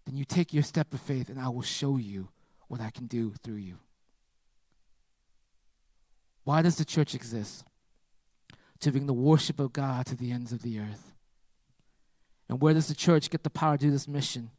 [0.06, 2.30] then you take your step of faith and I will show you
[2.68, 3.78] what I can do through you.
[6.44, 7.64] Why does the church exist?
[8.82, 11.12] To bring the worship of God to the ends of the earth.
[12.48, 14.52] And where does the church get the power to do this mission?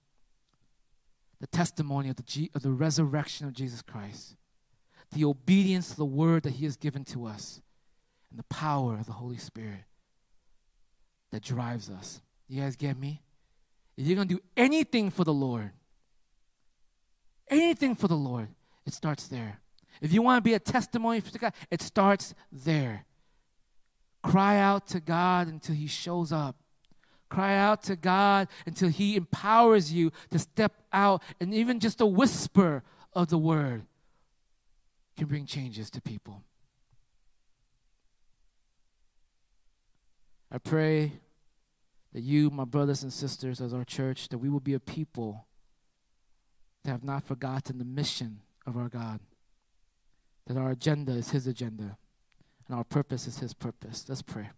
[1.40, 4.36] The testimony of the, G- of the resurrection of Jesus Christ,
[5.12, 7.60] the obedience to the word that He has given to us,
[8.30, 9.84] and the power of the Holy Spirit
[11.32, 12.20] that drives us.
[12.48, 13.22] You guys get me?
[13.96, 15.70] If you're going to do anything for the Lord,
[17.48, 18.48] anything for the Lord,
[18.86, 19.60] it starts there.
[20.00, 23.06] If you want to be a testimony for God, it starts there.
[24.22, 26.56] Cry out to God until He shows up.
[27.28, 32.06] Cry out to God until He empowers you to step out, and even just a
[32.06, 33.82] whisper of the word
[35.16, 36.42] can bring changes to people.
[40.52, 41.12] I pray
[42.12, 45.46] that you, my brothers and sisters, as our church, that we will be a people
[46.84, 49.20] that have not forgotten the mission of our God,
[50.46, 51.98] that our agenda is His agenda,
[52.68, 54.04] and our purpose is His purpose.
[54.08, 54.50] Let's pray.